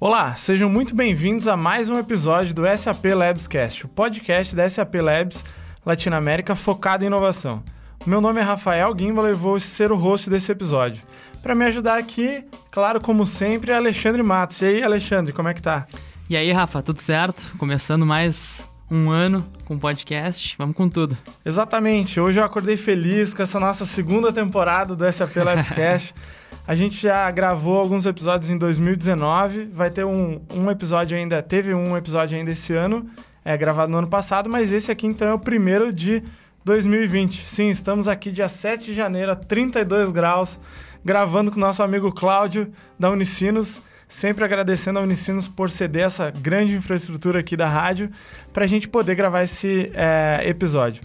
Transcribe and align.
Olá, 0.00 0.36
sejam 0.36 0.70
muito 0.70 0.94
bem-vindos 0.94 1.48
a 1.48 1.56
mais 1.56 1.90
um 1.90 1.98
episódio 1.98 2.54
do 2.54 2.62
SAP 2.64 3.04
Labscast, 3.06 3.84
o 3.84 3.88
podcast 3.88 4.54
da 4.54 4.70
SAP 4.70 4.94
Labs 4.94 5.44
Latinoamérica 5.84 6.54
focado 6.54 7.02
em 7.02 7.08
inovação. 7.08 7.64
Meu 8.06 8.20
nome 8.20 8.38
é 8.38 8.44
Rafael 8.44 8.96
Gimbal 8.96 9.28
e 9.28 9.32
vou 9.32 9.58
ser 9.58 9.90
o 9.90 9.96
host 9.96 10.30
desse 10.30 10.52
episódio. 10.52 11.02
Para 11.42 11.52
me 11.52 11.64
ajudar 11.64 11.98
aqui, 11.98 12.44
claro, 12.70 13.00
como 13.00 13.26
sempre, 13.26 13.72
é 13.72 13.74
Alexandre 13.74 14.22
Matos. 14.22 14.62
E 14.62 14.66
aí, 14.66 14.82
Alexandre, 14.84 15.32
como 15.32 15.48
é 15.48 15.54
que 15.54 15.62
tá? 15.62 15.84
E 16.30 16.36
aí, 16.36 16.52
Rafa, 16.52 16.80
tudo 16.80 17.00
certo? 17.00 17.52
Começando 17.58 18.06
mais 18.06 18.67
um 18.90 19.10
ano 19.10 19.44
com 19.64 19.78
podcast, 19.78 20.54
vamos 20.56 20.76
com 20.76 20.88
tudo. 20.88 21.16
Exatamente, 21.44 22.18
hoje 22.18 22.40
eu 22.40 22.44
acordei 22.44 22.76
feliz 22.76 23.34
com 23.34 23.42
essa 23.42 23.60
nossa 23.60 23.84
segunda 23.84 24.32
temporada 24.32 24.96
do 24.96 25.12
SAP 25.12 25.36
Labscast. 25.36 26.14
A 26.66 26.74
gente 26.74 27.00
já 27.00 27.30
gravou 27.30 27.78
alguns 27.78 28.04
episódios 28.06 28.50
em 28.50 28.58
2019, 28.58 29.64
vai 29.66 29.90
ter 29.90 30.04
um, 30.04 30.40
um 30.54 30.70
episódio 30.70 31.16
ainda, 31.16 31.42
teve 31.42 31.72
um 31.72 31.96
episódio 31.96 32.36
ainda 32.36 32.50
esse 32.50 32.74
ano, 32.74 33.08
é, 33.44 33.56
gravado 33.56 33.90
no 33.90 33.98
ano 33.98 34.08
passado, 34.08 34.50
mas 34.50 34.72
esse 34.72 34.90
aqui 34.90 35.06
então 35.06 35.28
é 35.28 35.34
o 35.34 35.38
primeiro 35.38 35.92
de 35.92 36.22
2020. 36.64 37.46
Sim, 37.48 37.70
estamos 37.70 38.06
aqui 38.06 38.30
dia 38.30 38.48
7 38.48 38.86
de 38.86 38.94
janeiro, 38.94 39.32
a 39.32 39.36
32 39.36 40.10
graus, 40.10 40.58
gravando 41.02 41.50
com 41.50 41.56
o 41.56 41.60
nosso 41.60 41.82
amigo 41.82 42.12
Cláudio 42.12 42.70
da 42.98 43.10
Unicinos, 43.10 43.80
sempre 44.08 44.44
agradecendo 44.44 44.98
a 44.98 45.02
Unicinos 45.02 45.46
por 45.46 45.70
ceder 45.70 46.04
essa 46.04 46.30
grande 46.30 46.74
infraestrutura 46.74 47.40
aqui 47.40 47.56
da 47.56 47.68
rádio 47.68 48.10
para 48.52 48.64
a 48.64 48.66
gente 48.66 48.88
poder 48.88 49.14
gravar 49.14 49.42
esse 49.42 49.90
é, 49.94 50.42
episódio. 50.44 51.02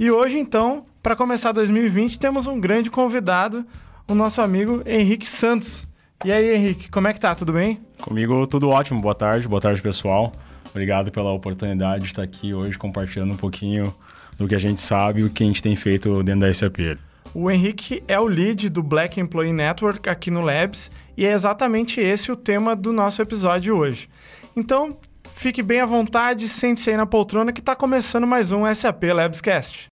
E 0.00 0.10
hoje 0.10 0.38
então, 0.38 0.86
para 1.02 1.14
começar 1.14 1.52
2020, 1.52 2.18
temos 2.18 2.46
um 2.46 2.58
grande 2.58 2.90
convidado, 2.90 3.64
o 4.06 4.14
nosso 4.14 4.40
amigo 4.40 4.82
Henrique 4.86 5.26
Santos. 5.26 5.86
E 6.24 6.32
aí, 6.32 6.54
Henrique, 6.54 6.88
como 6.88 7.06
é 7.06 7.12
que 7.12 7.20
tá? 7.20 7.34
Tudo 7.34 7.52
bem? 7.52 7.80
Comigo 8.00 8.46
tudo 8.46 8.68
ótimo. 8.68 9.00
Boa 9.00 9.14
tarde, 9.14 9.46
boa 9.46 9.60
tarde, 9.60 9.80
pessoal. 9.82 10.32
Obrigado 10.70 11.10
pela 11.10 11.32
oportunidade 11.32 12.04
de 12.04 12.10
estar 12.10 12.22
aqui 12.22 12.54
hoje 12.54 12.76
compartilhando 12.78 13.32
um 13.32 13.36
pouquinho 13.36 13.94
do 14.36 14.46
que 14.46 14.54
a 14.54 14.58
gente 14.58 14.80
sabe 14.80 15.20
e 15.20 15.24
o 15.24 15.30
que 15.30 15.42
a 15.42 15.46
gente 15.46 15.62
tem 15.62 15.74
feito 15.76 16.22
dentro 16.22 16.40
da 16.40 16.54
SAP. 16.54 16.98
O 17.34 17.50
Henrique 17.50 18.02
é 18.08 18.18
o 18.18 18.26
lead 18.26 18.68
do 18.68 18.82
Black 18.82 19.20
Employee 19.20 19.52
Network 19.52 20.08
aqui 20.08 20.30
no 20.30 20.40
Labs 20.40 20.90
e 21.16 21.26
é 21.26 21.32
exatamente 21.32 22.00
esse 22.00 22.32
o 22.32 22.36
tema 22.36 22.74
do 22.74 22.92
nosso 22.92 23.20
episódio 23.20 23.76
hoje. 23.76 24.08
Então, 24.56 24.96
fique 25.36 25.62
bem 25.62 25.80
à 25.80 25.86
vontade, 25.86 26.48
sente-se 26.48 26.90
aí 26.90 26.96
na 26.96 27.06
poltrona 27.06 27.52
que 27.52 27.60
está 27.60 27.76
começando 27.76 28.26
mais 28.26 28.50
um 28.50 28.72
SAP 28.72 29.04
Labscast. 29.04 29.88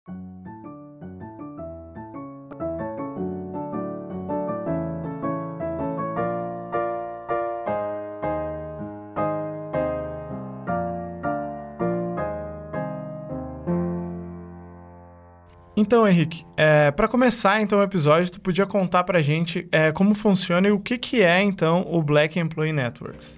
Então, 15.83 16.07
Henrique, 16.07 16.47
é, 16.57 16.93
para 16.93 17.09
começar 17.09 17.61
então 17.61 17.81
o 17.81 17.83
episódio, 17.83 18.31
tu 18.31 18.41
podia 18.41 18.65
contar 18.65 19.03
para 19.03 19.19
a 19.19 19.21
gente 19.21 19.67
é, 19.73 19.91
como 19.91 20.15
funciona 20.15 20.69
e 20.69 20.71
o 20.71 20.79
que, 20.79 20.97
que 20.97 21.21
é 21.23 21.43
então 21.43 21.85
o 21.91 22.01
Black 22.01 22.39
Employee 22.39 22.73
Networks? 22.73 23.37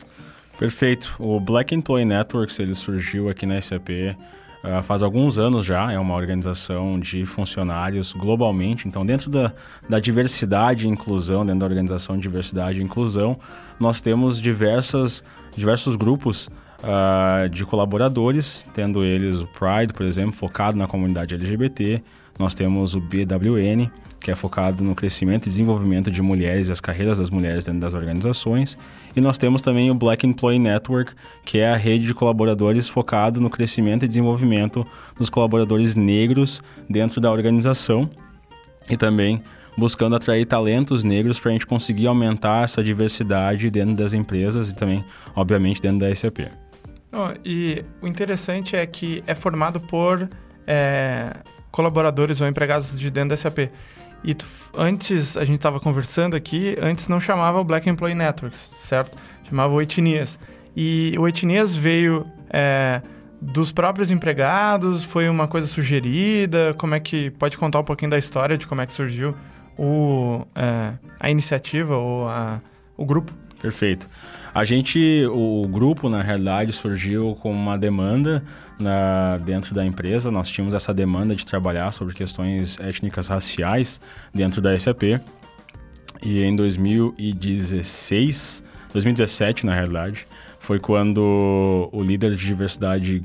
Perfeito. 0.59 1.17
O 1.19 1.41
Black 1.41 1.75
Employee 1.75 2.05
Networks 2.05 2.59
ele 2.59 2.75
surgiu 2.75 3.31
aqui 3.31 3.47
na 3.47 3.59
SAP 3.59 3.89
uh, 3.89 4.83
faz 4.83 5.03
alguns 5.03 5.39
anos 5.39 5.65
já. 5.65 5.91
É 5.91 5.99
uma 5.99 6.15
organização 6.15 7.01
de 7.01 7.25
funcionários 7.25 8.13
globalmente. 8.13 8.87
Então, 8.87 9.07
dentro 9.07 9.31
da, 9.31 9.51
da 9.89 9.99
diversidade 9.99 10.87
e 10.87 10.91
inclusão, 10.91 11.47
dentro 11.47 11.61
da 11.61 11.67
organização 11.67 12.15
de 12.15 12.21
diversidade 12.21 12.79
e 12.79 12.85
inclusão, 12.85 13.39
nós 13.81 14.03
temos 14.03 14.39
diversas, 14.39 15.25
diversos 15.57 15.97
grupos 15.97 16.51
uh, 16.83 17.49
de 17.49 17.65
colaboradores, 17.65 18.67
tendo 18.75 19.03
eles 19.03 19.41
o 19.41 19.47
Pride, 19.47 19.95
por 19.95 20.05
exemplo, 20.05 20.33
focado 20.33 20.77
na 20.77 20.87
comunidade 20.87 21.35
LGBT. 21.35 22.03
Nós 22.39 22.55
temos 22.55 22.95
o 22.95 23.01
BWN, 23.01 23.89
que 24.21 24.31
é 24.31 24.35
focado 24.35 24.83
no 24.83 24.95
crescimento 24.95 25.47
e 25.47 25.49
desenvolvimento 25.49 26.11
de 26.11 26.21
mulheres 26.23 26.69
e 26.69 26.73
as 26.73 26.81
carreiras 26.81 27.19
das 27.19 27.31
mulheres 27.31 27.67
dentro 27.67 27.81
das 27.81 27.95
organizações. 27.95 28.77
E 29.15 29.21
nós 29.21 29.39
temos 29.39 29.63
também 29.63 29.91
o 29.91 29.95
Black 29.95 30.27
Employee 30.27 30.59
Network, 30.59 31.13
que 31.45 31.59
é 31.59 31.71
a 31.71 31.77
rede 31.77 32.07
de 32.07 32.15
colaboradores 32.15 32.89
focado 32.89 33.41
no 33.41 33.51
crescimento 33.51 34.05
e 34.05 34.09
desenvolvimento 34.09 34.85
dos 35.17 35.31
colaboradores 35.31 35.95
negros 35.95 36.63
dentro 36.89 37.21
da 37.21 37.31
organização. 37.31 38.11
E 38.89 38.97
também 38.97 39.43
buscando 39.77 40.17
atrair 40.17 40.47
talentos 40.47 41.03
negros 41.03 41.39
para 41.41 41.51
a 41.51 41.53
gente 41.53 41.67
conseguir 41.67 42.07
aumentar 42.07 42.65
essa 42.65 42.83
diversidade 42.83 43.71
dentro 43.71 43.95
das 43.95 44.13
empresas 44.13 44.71
e 44.71 44.75
também, 44.75 45.05
obviamente, 45.35 45.81
dentro 45.81 46.01
da 46.01 46.15
SAP. 46.15 46.39
Oh, 47.13 47.33
e 47.45 47.85
o 48.03 48.09
interessante 48.09 48.75
é 48.75 48.85
que 48.87 49.23
é 49.27 49.35
formado 49.35 49.79
por 49.81 50.29
é, 50.67 51.33
colaboradores 51.75 52.41
ou 52.41 52.47
empregados 52.47 52.97
de 52.97 53.11
dentro 53.11 53.31
da 53.31 53.37
SAP. 53.37 53.69
E 54.23 54.33
tu, 54.33 54.47
antes, 54.79 55.37
a 55.37 55.43
gente 55.43 55.57
estava 55.57 55.81
conversando 55.81 56.37
aqui, 56.37 56.77
antes 56.81 57.09
não 57.09 57.19
chamava 57.19 57.61
o 57.61 57.65
Black 57.65 57.91
Employee 57.91 58.15
Networks, 58.15 58.61
certo? 58.61 59.19
Chamava 59.49 59.75
o 59.75 59.83
Etnias. 59.83 60.39
E 60.77 61.17
o 61.19 61.27
Etnias 61.27 61.75
veio 61.75 62.25
é, 62.49 63.03
dos 63.41 63.73
próprios 63.73 64.13
empregados, 64.13 65.03
foi 65.03 65.29
uma 65.29 65.49
coisa 65.49 65.67
sugerida? 65.67 66.75
Como 66.75 66.95
é 66.95 67.01
que... 67.01 67.31
Pode 67.33 67.59
contar 67.59 67.81
um 67.81 67.85
pouquinho 67.85 68.13
da 68.13 68.19
história 68.19 68.57
de 68.57 68.69
como 68.69 68.81
é 68.81 68.87
que 68.87 68.93
surgiu 68.93 69.35
o, 69.77 70.47
é, 70.55 70.93
a 71.19 71.29
iniciativa 71.29 71.97
ou 71.97 72.29
a, 72.29 72.61
o 72.97 73.05
grupo? 73.05 73.33
Perfeito. 73.61 74.07
A 74.55 74.65
gente, 74.65 75.27
o 75.33 75.67
grupo, 75.67 76.09
na 76.09 76.23
realidade, 76.23 76.73
surgiu 76.73 77.37
com 77.43 77.51
uma 77.51 77.77
demanda 77.77 78.41
na, 78.79 79.37
dentro 79.39 79.75
da 79.75 79.85
empresa. 79.85 80.31
Nós 80.31 80.49
tínhamos 80.49 80.73
essa 80.73 80.95
demanda 80.95 81.35
de 81.35 81.45
trabalhar 81.45 81.91
sobre 81.91 82.15
questões 82.15 82.79
étnicas 82.79 83.27
raciais 83.27 84.01
dentro 84.33 84.63
da 84.63 84.79
SAP. 84.79 85.21
E 86.23 86.45
em 86.45 86.55
2016, 86.55 88.63
2017, 88.93 89.67
na 89.67 89.75
realidade, 89.75 90.25
foi 90.61 90.79
quando 90.79 91.91
o 91.93 92.01
líder 92.01 92.37
de 92.37 92.47
diversidade 92.47 93.21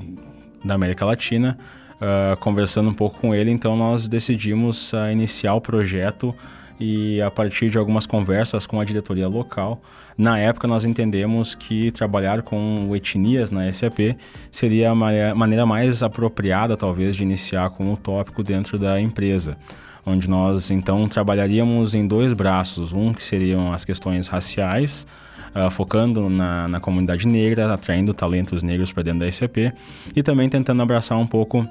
da 0.64 0.74
América 0.74 1.06
Latina, 1.06 1.56
uh, 1.94 2.36
conversando 2.38 2.90
um 2.90 2.94
pouco 2.94 3.20
com 3.20 3.32
ele, 3.32 3.52
então 3.52 3.76
nós 3.76 4.08
decidimos 4.08 4.92
uh, 4.92 5.08
iniciar 5.12 5.54
o 5.54 5.60
projeto 5.60 6.34
e 6.80 7.20
a 7.20 7.30
partir 7.30 7.68
de 7.68 7.76
algumas 7.76 8.06
conversas 8.06 8.66
com 8.66 8.80
a 8.80 8.84
diretoria 8.84 9.28
local, 9.28 9.82
na 10.20 10.38
época 10.38 10.68
nós 10.68 10.84
entendemos 10.84 11.54
que 11.54 11.90
trabalhar 11.90 12.42
com 12.42 12.90
etnias 12.94 13.50
na 13.50 13.72
SAP 13.72 14.16
seria 14.50 14.90
a 14.90 15.34
maneira 15.34 15.64
mais 15.64 16.02
apropriada, 16.02 16.76
talvez, 16.76 17.16
de 17.16 17.22
iniciar 17.22 17.70
com 17.70 17.92
o 17.92 17.96
tópico 17.96 18.42
dentro 18.42 18.78
da 18.78 19.00
empresa 19.00 19.56
onde 20.06 20.28
nós 20.28 20.70
então 20.70 21.06
trabalharíamos 21.08 21.94
em 21.94 22.06
dois 22.06 22.32
braços, 22.32 22.92
um 22.92 23.12
que 23.12 23.22
seriam 23.22 23.72
as 23.72 23.84
questões 23.84 24.28
raciais, 24.28 25.06
uh, 25.54 25.70
focando 25.70 26.28
na, 26.28 26.68
na 26.68 26.80
comunidade 26.80 27.26
negra, 27.26 27.72
atraindo 27.72 28.14
talentos 28.14 28.62
negros 28.62 28.92
para 28.92 29.02
dentro 29.02 29.20
da 29.20 29.30
SAP, 29.30 29.72
e 30.14 30.22
também 30.22 30.48
tentando 30.48 30.82
abraçar 30.82 31.18
um 31.18 31.26
pouco 31.26 31.66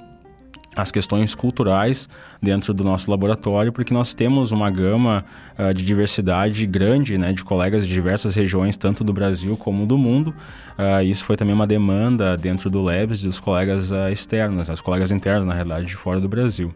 as 0.75 0.91
questões 0.91 1.35
culturais 1.35 2.07
dentro 2.41 2.73
do 2.73 2.83
nosso 2.83 3.09
laboratório, 3.09 3.71
porque 3.71 3.93
nós 3.93 4.13
temos 4.13 4.51
uma 4.51 4.69
gama 4.69 5.25
uh, 5.57 5.73
de 5.73 5.83
diversidade 5.83 6.65
grande, 6.65 7.17
né, 7.17 7.33
de 7.33 7.43
colegas 7.43 7.85
de 7.85 7.93
diversas 7.93 8.35
regiões, 8.35 8.77
tanto 8.77 9.03
do 9.03 9.11
Brasil 9.11 9.57
como 9.57 9.85
do 9.85 9.97
mundo. 9.97 10.33
Uh, 10.77 11.03
isso 11.03 11.25
foi 11.25 11.35
também 11.35 11.53
uma 11.53 11.67
demanda 11.67 12.38
dentro 12.38 12.69
do 12.69 12.81
Labs 12.81 13.21
dos 13.21 13.39
colegas 13.39 13.91
uh, 13.91 14.09
externos, 14.11 14.69
as 14.69 14.79
colegas 14.79 15.11
internas, 15.11 15.45
na 15.45 15.53
realidade, 15.53 15.88
de 15.88 15.95
fora 15.95 16.19
do 16.19 16.29
Brasil. 16.29 16.73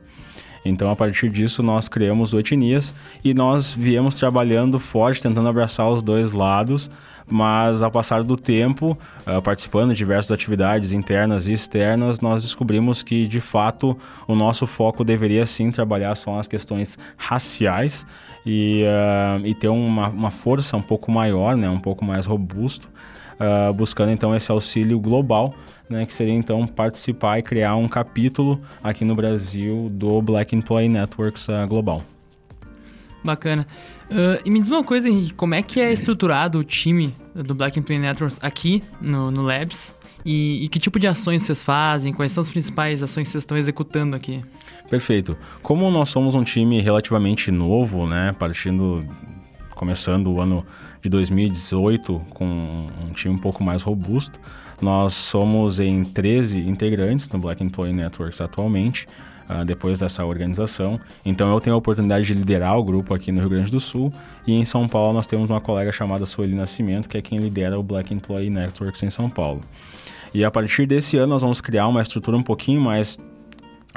Então, 0.65 0.89
a 0.89 0.95
partir 0.95 1.29
disso, 1.29 1.61
nós 1.61 1.89
criamos 1.89 2.33
o 2.33 2.39
Etnias 2.39 2.93
e 3.23 3.33
nós 3.33 3.73
viemos 3.73 4.15
trabalhando 4.15 4.79
forte, 4.79 5.21
tentando 5.21 5.49
abraçar 5.49 5.89
os 5.89 6.01
dois 6.01 6.31
lados, 6.31 6.89
mas 7.29 7.81
ao 7.81 7.91
passar 7.91 8.23
do 8.23 8.35
tempo, 8.35 8.97
uh, 9.25 9.41
participando 9.41 9.89
de 9.91 9.97
diversas 9.97 10.31
atividades 10.31 10.93
internas 10.93 11.47
e 11.47 11.53
externas, 11.53 12.19
nós 12.19 12.43
descobrimos 12.43 13.03
que 13.03 13.27
de 13.27 13.39
fato 13.39 13.97
o 14.27 14.35
nosso 14.35 14.67
foco 14.67 15.03
deveria 15.03 15.45
sim 15.45 15.71
trabalhar 15.71 16.15
só 16.15 16.35
nas 16.35 16.47
questões 16.47 16.97
raciais 17.17 18.05
e, 18.45 18.83
uh, 18.83 19.45
e 19.45 19.55
ter 19.55 19.69
uma, 19.69 20.09
uma 20.09 20.31
força 20.31 20.75
um 20.77 20.81
pouco 20.81 21.11
maior, 21.11 21.55
né, 21.55 21.69
um 21.69 21.79
pouco 21.79 22.03
mais 22.03 22.25
robusto, 22.25 22.89
uh, 23.39 23.73
buscando 23.73 24.11
então 24.11 24.35
esse 24.35 24.51
auxílio 24.51 24.99
global. 24.99 25.53
Né, 25.89 26.05
que 26.05 26.13
seria 26.13 26.33
então 26.33 26.65
participar 26.65 27.39
e 27.39 27.43
criar 27.43 27.75
um 27.75 27.89
capítulo 27.89 28.59
aqui 28.81 29.03
no 29.03 29.13
Brasil 29.13 29.89
do 29.91 30.21
Black 30.21 30.55
Employee 30.55 30.87
Networks 30.87 31.47
Global. 31.67 32.01
Bacana. 33.23 33.67
Uh, 34.09 34.41
e 34.45 34.49
me 34.49 34.59
diz 34.59 34.69
uma 34.69 34.83
coisa, 34.83 35.09
Henrique, 35.09 35.33
como 35.33 35.55
é 35.55 35.61
que 35.61 35.79
é 35.79 35.91
estruturado 35.91 36.59
o 36.59 36.63
time 36.63 37.13
do 37.33 37.55
Black 37.55 37.79
Employee 37.79 38.01
Networks 38.01 38.39
aqui 38.41 38.83
no, 39.01 39.31
no 39.31 39.41
Labs? 39.41 39.95
E, 40.25 40.63
e, 40.63 40.67
que 40.69 40.79
tipo 40.79 40.99
de 40.99 41.07
ações 41.07 41.43
vocês 41.43 41.63
fazem? 41.63 42.13
Quais 42.13 42.31
são 42.31 42.41
as 42.41 42.49
principais 42.49 43.03
ações 43.03 43.27
que 43.27 43.31
vocês 43.31 43.43
estão 43.43 43.57
executando 43.57 44.15
aqui? 44.15 44.41
Perfeito. 44.89 45.37
Como 45.61 45.89
nós 45.91 46.09
somos 46.09 46.33
um 46.33 46.43
time 46.43 46.79
relativamente 46.81 47.51
novo, 47.51 48.07
né, 48.07 48.33
partindo 48.39 49.05
começando 49.75 50.27
o 50.27 50.39
ano 50.39 50.65
de 51.01 51.09
2018 51.09 52.21
com 52.29 52.45
um 52.45 53.11
time 53.11 53.35
um 53.35 53.37
pouco 53.37 53.63
mais 53.63 53.81
robusto. 53.81 54.39
Nós 54.81 55.13
somos 55.13 55.79
em 55.79 56.03
13 56.03 56.59
integrantes 56.59 57.27
no 57.29 57.39
Black 57.39 57.61
Employee 57.63 57.93
Networks 57.93 58.39
atualmente, 58.39 59.07
uh, 59.49 59.65
depois 59.65 59.99
dessa 59.99 60.25
organização. 60.25 60.99
Então 61.25 61.51
eu 61.51 61.59
tenho 61.59 61.75
a 61.75 61.77
oportunidade 61.77 62.25
de 62.25 62.33
liderar 62.33 62.77
o 62.77 62.83
grupo 62.83 63.13
aqui 63.13 63.31
no 63.31 63.39
Rio 63.39 63.49
Grande 63.49 63.71
do 63.71 63.79
Sul 63.79 64.11
e 64.45 64.53
em 64.53 64.65
São 64.65 64.87
Paulo 64.87 65.13
nós 65.13 65.27
temos 65.27 65.49
uma 65.49 65.61
colega 65.61 65.91
chamada 65.91 66.25
Sueli 66.25 66.53
Nascimento, 66.53 67.07
que 67.07 67.17
é 67.17 67.21
quem 67.21 67.39
lidera 67.39 67.79
o 67.79 67.83
Black 67.83 68.13
Employee 68.13 68.49
Networks 68.49 69.03
em 69.03 69.09
São 69.09 69.29
Paulo. 69.29 69.61
E 70.33 70.43
a 70.43 70.49
partir 70.49 70.85
desse 70.85 71.17
ano 71.17 71.33
nós 71.33 71.41
vamos 71.41 71.61
criar 71.61 71.87
uma 71.87 72.01
estrutura 72.01 72.35
um 72.35 72.43
pouquinho 72.43 72.81
mais 72.81 73.19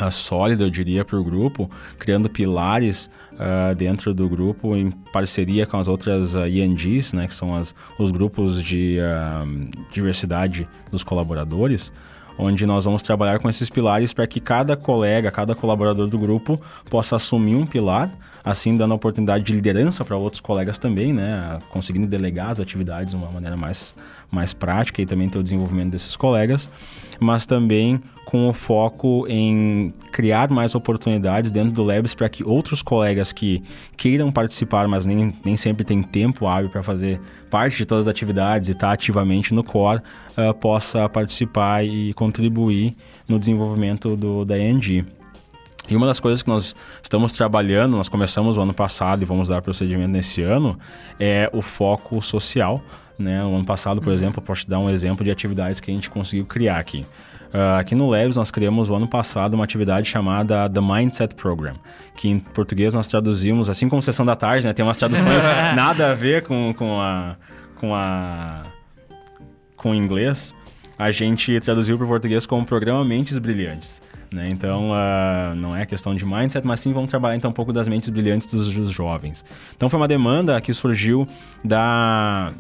uh, 0.01 0.11
sólida, 0.11 0.65
eu 0.65 0.71
diria, 0.71 1.05
para 1.05 1.19
o 1.19 1.25
grupo, 1.25 1.71
criando 1.99 2.29
pilares 2.29 3.11
uh, 3.33 3.75
dentro 3.75 4.13
do 4.13 4.29
grupo 4.29 4.77
em 4.77 4.91
parceria 4.91 5.67
com 5.67 5.79
as 5.79 5.89
outras 5.89 6.35
uh, 6.35 6.47
INGs, 6.47 7.13
né, 7.15 7.27
que 7.27 7.35
são 7.35 7.55
as, 7.55 7.75
os 7.99 8.11
grupos 8.11 8.63
de 8.63 8.99
diversidade 9.93 10.69
dos 10.91 11.03
colaboradores, 11.03 11.93
onde 12.39 12.67
nós 12.67 12.85
vamos 12.85 13.03
trabalhar 13.03 13.39
com 13.39 13.49
esses 13.49 13.71
pilares 13.71 14.13
para 14.13 14.27
que 14.27 14.41
cada 14.41 14.77
colega, 14.77 15.31
cada 15.31 15.55
colaborador 15.55 16.07
do 16.07 16.19
grupo 16.19 16.61
possa 16.91 17.17
assumir 17.17 17.57
um 17.57 17.67
pilar, 17.67 18.11
assim 18.47 18.77
dando 18.77 18.93
a 18.93 18.95
oportunidade 18.95 19.43
de 19.43 19.53
liderança 19.53 20.05
para 20.05 20.17
outros 20.17 20.41
colegas 20.41 20.79
também, 20.79 21.13
né, 21.13 21.59
conseguindo 21.69 22.07
delegar 22.07 22.51
as 22.51 22.61
atividades 22.61 23.11
de 23.11 23.17
uma 23.17 23.29
maneira 23.29 23.57
mais, 23.57 23.93
mais 24.31 24.55
prática 24.55 25.03
e 25.03 25.07
também 25.07 25.29
ter 25.29 25.37
o 25.37 25.43
desenvolvimento 25.43 25.91
desses 25.91 26.15
colegas, 26.15 26.71
mas 27.19 27.45
também 27.45 28.01
com 28.25 28.49
o 28.49 28.53
foco 28.53 29.27
em 29.29 29.93
criar 30.13 30.49
mais 30.49 30.77
oportunidades 30.77 31.51
dentro 31.51 31.73
do 31.73 31.83
Labs 31.83 32.15
para 32.15 32.29
que 32.29 32.45
outros 32.45 32.83
colegas 32.83 33.33
que 33.33 33.65
queiram 33.97 34.31
participar, 34.31 34.87
mas 34.87 35.05
nem, 35.05 35.35
nem 35.45 35.57
sempre 35.57 35.85
têm 35.85 36.01
tempo 36.01 36.47
hábil 36.47 36.71
para 36.71 36.85
fazer 36.85 37.21
parte 37.51 37.77
de 37.77 37.87
todas 37.87 38.07
as 38.07 38.11
atividades 38.11 38.69
e 38.69 38.73
estar 38.73 38.89
tá 38.89 38.93
ativamente 38.93 39.53
no 39.53 39.65
core, 39.65 40.03
uh, 40.37 40.55
possa 40.55 41.09
participar 41.09 41.85
e 41.85 42.15
contribuir 42.15 42.95
no 43.29 43.41
desenvolvimento 43.41 44.17
do, 44.17 44.45
da 44.45 44.57
ENG. 44.57 45.05
E 45.89 45.97
uma 45.97 46.07
das 46.07 46.19
coisas 46.19 46.43
que 46.43 46.49
nós 46.49 46.75
estamos 47.03 47.33
trabalhando, 47.33 47.97
nós 47.97 48.09
começamos 48.09 48.57
o 48.57 48.61
ano 48.61 48.75
passado 48.75 49.23
e 49.23 49.25
vamos 49.25 49.49
dar 49.49 49.63
procedimento 49.63 50.11
nesse 50.11 50.43
ano, 50.43 50.79
é 51.19 51.49
o 51.53 51.63
foco 51.63 52.21
social. 52.21 52.83
Né? 53.19 53.43
No 53.43 53.55
ano 53.55 53.65
passado, 53.65 54.01
por 54.01 54.09
uhum. 54.09 54.15
exemplo, 54.15 54.43
posso 54.43 54.63
te 54.63 54.71
dar 54.71 54.79
um 54.79 54.91
exemplo 54.91 55.25
de 55.25 55.31
atividades 55.31 55.81
que 55.81 55.91
a 55.91 55.95
gente 55.95 56.11
conseguiu 56.11 56.45
criar 56.45 56.79
aqui. 56.79 57.05
Uh, 57.47 57.79
aqui 57.79 57.95
no 57.95 58.11
Labs 58.11 58.37
nós 58.37 58.51
criamos 58.51 58.91
o 58.91 58.95
ano 58.95 59.07
passado 59.07 59.55
uma 59.55 59.65
atividade 59.65 60.11
chamada 60.11 60.69
The 60.69 60.81
Mindset 60.81 61.35
Program, 61.37 61.77
que 62.17 62.29
em 62.29 62.39
português 62.39 62.93
nós 62.93 63.07
traduzimos, 63.07 63.71
assim 63.71 63.89
como 63.89 64.03
Sessão 64.03 64.27
da 64.27 64.35
Tarde, 64.35 64.67
né? 64.67 64.73
Tem 64.73 64.85
umas 64.85 64.99
traduções 64.99 65.43
nada 65.75 66.11
a 66.11 66.15
ver 66.15 66.43
com, 66.43 66.75
com 66.77 67.01
a... 67.01 67.37
Com 67.79 67.95
a 67.95 68.63
com 69.77 69.91
o 69.91 69.95
inglês, 69.95 70.55
a 70.99 71.11
gente 71.11 71.61
traduziu 71.61 71.97
para 71.97 72.07
o 72.07 72.09
português 72.09 72.47
como 72.47 72.65
Programa 72.65 73.05
Mentes 73.05 73.39
Brilhantes. 73.39 74.03
Né? 74.33 74.49
Então, 74.51 74.91
uh, 74.91 75.55
não 75.55 75.75
é 75.75 75.87
questão 75.87 76.15
de 76.15 76.25
mindset, 76.25 76.67
mas 76.67 76.81
sim 76.81 76.93
vamos 76.93 77.11
trabalhar 77.11 77.37
então 77.37 77.51
um 77.51 77.55
pouco 77.55 77.73
das 77.73 77.87
mentes 77.89 78.09
brilhantes 78.09 78.47
dos, 78.47 78.73
dos 78.75 78.91
jovens. 78.91 79.45
Então, 79.77 79.89
foi 79.89 79.99
uma 79.99 80.09
demanda 80.09 80.61
que 80.61 80.73
surgiu 80.73 81.27
da, 81.65 82.53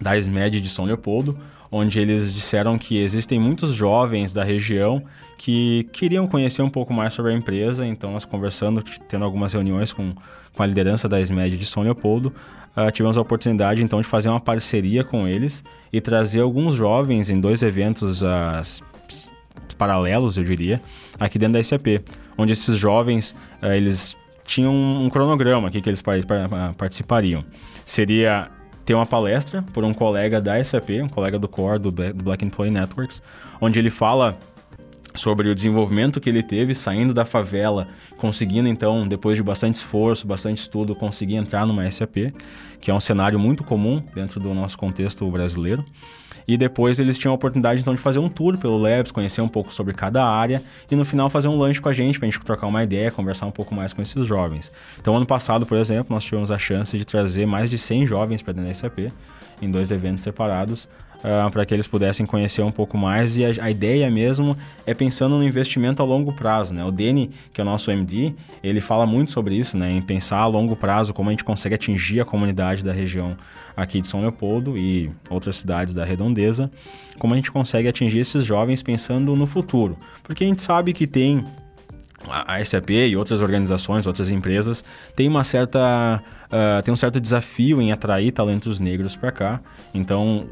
da 0.00 0.16
SMED 0.16 0.60
de 0.60 0.68
São 0.68 0.84
Leopoldo, 0.84 1.38
onde 1.70 2.00
eles 2.00 2.34
disseram 2.34 2.76
que 2.76 2.98
existem 2.98 3.38
muitos 3.38 3.72
jovens 3.72 4.32
da 4.32 4.42
região 4.42 5.02
que 5.38 5.88
queriam 5.92 6.26
conhecer 6.26 6.62
um 6.62 6.70
pouco 6.70 6.92
mais 6.92 7.14
sobre 7.14 7.32
a 7.32 7.34
empresa, 7.34 7.86
então 7.86 8.12
nós 8.12 8.24
conversando, 8.24 8.82
tendo 9.08 9.24
algumas 9.24 9.52
reuniões 9.52 9.92
com, 9.92 10.14
com 10.54 10.62
a 10.62 10.66
liderança 10.66 11.08
da 11.08 11.20
SMED 11.20 11.56
de 11.56 11.64
São 11.64 11.82
Leopoldo, 11.82 12.32
uh, 12.76 12.90
tivemos 12.90 13.16
a 13.16 13.20
oportunidade 13.20 13.82
então 13.82 14.00
de 14.00 14.06
fazer 14.06 14.28
uma 14.28 14.40
parceria 14.40 15.04
com 15.04 15.28
eles 15.28 15.62
e 15.92 16.00
trazer 16.00 16.40
alguns 16.40 16.76
jovens 16.76 17.30
em 17.30 17.40
dois 17.40 17.62
eventos 17.62 18.22
uh, 18.22 18.60
paralelos, 19.76 20.36
eu 20.36 20.44
diria, 20.44 20.80
aqui 21.18 21.38
dentro 21.38 21.54
da 21.54 21.62
SAP, 21.62 22.02
onde 22.36 22.52
esses 22.52 22.76
jovens 22.76 23.34
uh, 23.62 23.72
eles 23.72 24.16
tinham 24.44 24.74
um 24.74 25.08
cronograma 25.08 25.68
aqui 25.68 25.80
que 25.80 25.88
eles 25.88 26.02
participariam. 26.76 27.44
Seria 27.84 28.50
ter 28.84 28.94
uma 28.94 29.06
palestra 29.06 29.62
por 29.62 29.84
um 29.84 29.94
colega 29.94 30.40
da 30.40 30.62
SAP, 30.64 30.90
um 31.02 31.08
colega 31.08 31.38
do 31.38 31.46
core 31.46 31.78
do 31.78 31.92
Black 31.92 32.44
Employee 32.44 32.72
Networks, 32.72 33.22
onde 33.60 33.78
ele 33.78 33.90
fala 33.90 34.36
sobre 35.14 35.48
o 35.48 35.54
desenvolvimento 35.54 36.20
que 36.20 36.28
ele 36.28 36.42
teve 36.42 36.74
saindo 36.74 37.12
da 37.12 37.24
favela, 37.24 37.86
conseguindo 38.16 38.68
então, 38.68 39.06
depois 39.06 39.36
de 39.36 39.42
bastante 39.42 39.76
esforço, 39.76 40.26
bastante 40.26 40.58
estudo, 40.58 40.94
conseguir 40.94 41.36
entrar 41.36 41.66
numa 41.66 41.88
SAP, 41.90 42.32
que 42.80 42.90
é 42.90 42.94
um 42.94 43.00
cenário 43.00 43.38
muito 43.38 43.64
comum 43.64 44.02
dentro 44.14 44.40
do 44.40 44.52
nosso 44.54 44.78
contexto 44.78 45.28
brasileiro. 45.30 45.84
E 46.50 46.56
depois 46.56 46.98
eles 46.98 47.16
tinham 47.16 47.30
a 47.30 47.36
oportunidade 47.36 47.80
então 47.80 47.94
de 47.94 48.00
fazer 48.00 48.18
um 48.18 48.28
tour 48.28 48.58
pelo 48.58 48.76
Labs, 48.76 49.12
conhecer 49.12 49.40
um 49.40 49.46
pouco 49.46 49.72
sobre 49.72 49.94
cada 49.94 50.24
área 50.24 50.60
e 50.90 50.96
no 50.96 51.04
final 51.04 51.30
fazer 51.30 51.46
um 51.46 51.56
lanche 51.56 51.80
com 51.80 51.88
a 51.88 51.92
gente, 51.92 52.18
para 52.18 52.26
a 52.26 52.30
gente 52.32 52.44
trocar 52.44 52.66
uma 52.66 52.82
ideia, 52.82 53.08
conversar 53.12 53.46
um 53.46 53.52
pouco 53.52 53.72
mais 53.72 53.92
com 53.92 54.02
esses 54.02 54.26
jovens. 54.26 54.72
Então, 55.00 55.14
ano 55.14 55.24
passado, 55.24 55.64
por 55.64 55.78
exemplo, 55.78 56.12
nós 56.12 56.24
tivemos 56.24 56.50
a 56.50 56.58
chance 56.58 56.98
de 56.98 57.04
trazer 57.04 57.46
mais 57.46 57.70
de 57.70 57.78
100 57.78 58.04
jovens 58.04 58.42
para 58.42 58.52
dentro 58.52 58.68
da 58.68 58.74
SAP, 58.74 59.12
em 59.62 59.70
dois 59.70 59.92
eventos 59.92 60.24
separados, 60.24 60.88
uh, 61.24 61.50
para 61.50 61.64
que 61.64 61.74
eles 61.74 61.86
pudessem 61.86 62.26
conhecer 62.26 62.62
um 62.62 62.72
pouco 62.72 62.96
mais. 62.98 63.38
E 63.38 63.44
a, 63.44 63.64
a, 63.64 63.70
ideia 63.70 64.10
mesmo 64.10 64.56
é 64.86 64.94
pensando 64.94 65.36
no 65.36 65.44
investimento 65.44 66.02
a 66.02 66.04
longo 66.04 66.32
prazo. 66.32 66.74
Né? 66.74 66.84
O 66.84 66.90
Deni, 66.90 67.30
que 67.52 67.60
é 67.60 67.64
o 67.64 67.64
nosso 67.64 67.90
MD, 67.90 68.34
ele 68.62 68.80
fala 68.80 69.06
muito 69.06 69.30
sobre 69.30 69.54
isso, 69.54 69.76
né? 69.76 69.90
em 69.90 70.02
pensar 70.02 70.38
a 70.38 70.46
longo 70.46 70.76
prazo 70.76 71.14
como 71.14 71.30
a 71.30 71.32
gente 71.32 71.44
consegue 71.44 71.74
atingir 71.74 72.20
a 72.20 72.24
comunidade 72.24 72.84
da 72.84 72.92
região 72.92 73.36
aqui 73.76 74.00
de 74.00 74.08
São 74.08 74.20
Leopoldo 74.20 74.76
e 74.76 75.10
outras 75.28 75.56
cidades 75.56 75.94
da 75.94 76.04
redondeza, 76.04 76.70
como 77.18 77.34
a 77.34 77.36
gente 77.36 77.50
consegue 77.50 77.88
atingir 77.88 78.18
esses 78.18 78.44
jovens 78.44 78.82
pensando 78.82 79.34
no 79.36 79.46
futuro. 79.46 79.96
Porque 80.22 80.44
a 80.44 80.46
gente 80.46 80.62
sabe 80.62 80.92
que 80.92 81.06
tem 81.06 81.44
a 82.28 82.62
SAP 82.62 82.90
e 82.90 83.16
outras 83.16 83.40
organizações, 83.40 84.06
outras 84.06 84.30
empresas, 84.30 84.84
tem 85.16 85.26
uma 85.26 85.44
certa 85.44 86.22
uh, 86.46 86.82
tem 86.82 86.92
um 86.92 86.96
certo 86.96 87.20
desafio 87.20 87.80
em 87.80 87.92
atrair 87.92 88.32
talentos 88.32 88.78
negros 88.78 89.16
para 89.16 89.32
cá. 89.32 89.60
Então, 89.94 90.46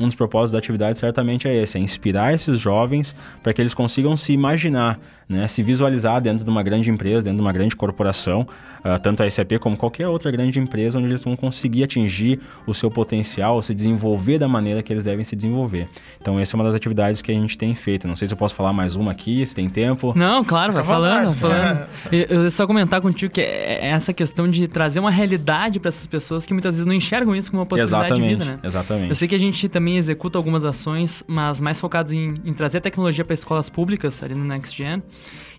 um 0.00 0.06
dos 0.06 0.14
propósitos 0.14 0.52
da 0.52 0.58
atividade 0.58 0.98
certamente 0.98 1.48
é 1.48 1.62
esse, 1.62 1.76
é 1.76 1.80
inspirar 1.80 2.34
esses 2.34 2.58
jovens 2.58 3.14
para 3.42 3.52
que 3.52 3.60
eles 3.60 3.74
consigam 3.74 4.16
se 4.16 4.32
imaginar, 4.32 4.98
né, 5.28 5.46
se 5.46 5.62
visualizar 5.62 6.20
dentro 6.20 6.44
de 6.44 6.50
uma 6.50 6.62
grande 6.62 6.90
empresa, 6.90 7.22
dentro 7.22 7.36
de 7.36 7.42
uma 7.42 7.52
grande 7.52 7.76
corporação, 7.76 8.48
uh, 8.80 8.98
tanto 9.02 9.22
a 9.22 9.30
SAP 9.30 9.58
como 9.60 9.76
qualquer 9.76 10.08
outra 10.08 10.30
grande 10.30 10.58
empresa, 10.58 10.98
onde 10.98 11.08
eles 11.08 11.20
vão 11.20 11.36
conseguir 11.36 11.84
atingir 11.84 12.40
o 12.66 12.72
seu 12.72 12.90
potencial, 12.90 13.60
se 13.62 13.74
desenvolver 13.74 14.38
da 14.38 14.48
maneira 14.48 14.82
que 14.82 14.92
eles 14.92 15.04
devem 15.04 15.24
se 15.24 15.36
desenvolver. 15.36 15.88
Então, 16.20 16.38
essa 16.38 16.54
é 16.54 16.56
uma 16.56 16.64
das 16.64 16.74
atividades 16.74 17.20
que 17.20 17.30
a 17.30 17.34
gente 17.34 17.58
tem 17.58 17.74
feito. 17.74 18.08
Não 18.08 18.16
sei 18.16 18.26
se 18.26 18.34
eu 18.34 18.38
posso 18.38 18.54
falar 18.54 18.72
mais 18.72 18.96
uma 18.96 19.12
aqui, 19.12 19.44
se 19.44 19.54
tem 19.54 19.68
tempo. 19.68 20.12
Não, 20.16 20.42
claro, 20.42 20.72
vai 20.72 20.84
falando, 20.84 21.34
falando. 21.34 21.86
Eu, 22.10 22.44
eu 22.44 22.50
só 22.50 22.66
comentar 22.66 23.00
contigo 23.00 23.32
que 23.32 23.40
é, 23.40 23.86
é 23.86 23.88
essa 23.90 24.12
questão 24.12 24.48
de 24.48 24.66
trazer 24.66 25.00
uma 25.00 25.10
realidade 25.10 25.78
para 25.78 25.90
essas 25.90 26.06
pessoas 26.06 26.46
que 26.46 26.54
muitas 26.54 26.74
vezes 26.74 26.86
não 26.86 26.94
enxergam 26.94 27.36
isso 27.36 27.50
como 27.50 27.60
uma 27.60 27.66
possibilidade 27.66 28.06
exatamente, 28.06 28.38
de 28.38 28.44
vida, 28.44 28.56
né? 28.56 28.60
Exatamente. 28.62 29.08
Eu 29.10 29.14
sei 29.14 29.28
que 29.28 29.34
a 29.34 29.38
gente 29.38 29.68
também 29.68 29.96
executa 29.98 30.38
algumas 30.38 30.64
ações, 30.64 31.22
mas 31.26 31.60
mais 31.60 31.78
focadas 31.78 32.12
em, 32.12 32.32
em 32.44 32.54
trazer 32.54 32.80
tecnologia 32.80 33.24
para 33.24 33.34
escolas 33.34 33.68
públicas 33.68 34.22
ali 34.22 34.34
no 34.34 34.44
Next 34.44 34.76
Gen. 34.76 35.02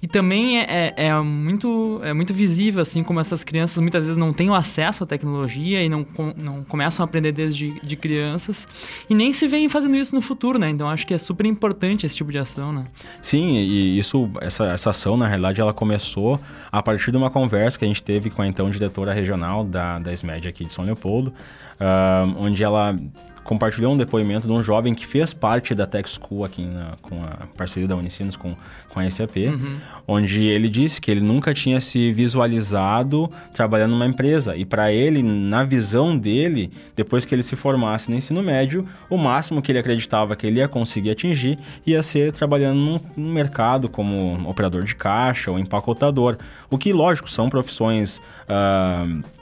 E 0.01 0.07
também 0.07 0.59
é, 0.59 0.93
é, 0.95 1.07
é, 1.07 1.21
muito, 1.21 1.99
é 2.03 2.13
muito 2.13 2.33
visível, 2.33 2.81
assim, 2.81 3.03
como 3.03 3.19
essas 3.19 3.43
crianças 3.43 3.77
muitas 3.81 4.05
vezes 4.05 4.17
não 4.17 4.31
têm 4.31 4.49
o 4.49 4.53
acesso 4.53 5.03
à 5.03 5.07
tecnologia 5.07 5.83
e 5.83 5.89
não, 5.89 6.05
não 6.37 6.63
começam 6.63 7.03
a 7.03 7.05
aprender 7.05 7.33
desde 7.33 7.79
de 7.81 7.95
crianças 7.97 8.67
e 9.09 9.15
nem 9.15 9.33
se 9.33 9.47
veem 9.47 9.67
fazendo 9.67 9.97
isso 9.97 10.15
no 10.15 10.21
futuro, 10.21 10.57
né? 10.57 10.69
Então 10.69 10.89
acho 10.89 11.05
que 11.05 11.13
é 11.13 11.17
super 11.17 11.45
importante 11.45 12.05
esse 12.05 12.15
tipo 12.15 12.31
de 12.31 12.37
ação, 12.37 12.71
né? 12.71 12.85
Sim, 13.21 13.57
e 13.57 13.99
isso, 13.99 14.31
essa, 14.39 14.67
essa 14.67 14.91
ação, 14.91 15.17
na 15.17 15.27
realidade, 15.27 15.59
ela 15.59 15.73
começou 15.73 16.39
a 16.71 16.81
partir 16.81 17.11
de 17.11 17.17
uma 17.17 17.29
conversa 17.29 17.77
que 17.77 17.83
a 17.83 17.87
gente 17.87 18.01
teve 18.01 18.29
com 18.29 18.41
a 18.41 18.47
então 18.47 18.69
diretora 18.69 19.13
regional 19.13 19.65
da, 19.65 19.99
da 19.99 20.13
SMED 20.13 20.47
aqui 20.47 20.63
de 20.63 20.71
São 20.71 20.85
Leopoldo, 20.85 21.33
uh, 21.79 22.35
onde 22.37 22.63
ela 22.63 22.95
compartilhou 23.43 23.93
um 23.93 23.97
depoimento 23.97 24.47
de 24.47 24.53
um 24.53 24.61
jovem 24.61 24.93
que 24.93 25.05
fez 25.05 25.33
parte 25.33 25.73
da 25.73 25.87
Tech 25.87 26.09
School 26.09 26.43
aqui 26.43 26.65
na, 26.65 26.93
com 27.01 27.23
a 27.23 27.47
parceria 27.57 27.87
da 27.87 27.95
Unicinos 27.95 28.35
com, 28.35 28.55
com 28.89 28.99
a 28.99 29.09
SAP, 29.09 29.37
uhum. 29.47 29.77
onde 30.07 30.43
ele 30.43 30.69
disse 30.69 31.01
que 31.01 31.09
ele 31.09 31.21
nunca 31.21 31.53
tinha 31.53 31.79
se 31.81 32.11
visualizado 32.11 33.29
trabalhando 33.53 33.91
numa 33.91 34.05
empresa. 34.05 34.55
E 34.55 34.65
para 34.65 34.91
ele, 34.91 35.23
na 35.23 35.63
visão 35.63 36.17
dele, 36.17 36.71
depois 36.95 37.25
que 37.25 37.33
ele 37.33 37.43
se 37.43 37.55
formasse 37.55 38.09
no 38.11 38.17
ensino 38.17 38.43
médio, 38.43 38.87
o 39.09 39.17
máximo 39.17 39.61
que 39.61 39.71
ele 39.71 39.79
acreditava 39.79 40.35
que 40.35 40.45
ele 40.45 40.59
ia 40.59 40.67
conseguir 40.67 41.11
atingir 41.11 41.57
ia 41.85 42.03
ser 42.03 42.31
trabalhando 42.31 42.79
num, 42.79 42.99
num 43.15 43.31
mercado 43.31 43.89
como 43.89 44.49
operador 44.49 44.83
de 44.83 44.95
caixa 44.95 45.51
ou 45.51 45.59
empacotador. 45.59 46.37
O 46.69 46.77
que, 46.77 46.93
lógico, 46.93 47.29
são 47.29 47.49
profissões. 47.49 48.21
Uh, 48.47 49.38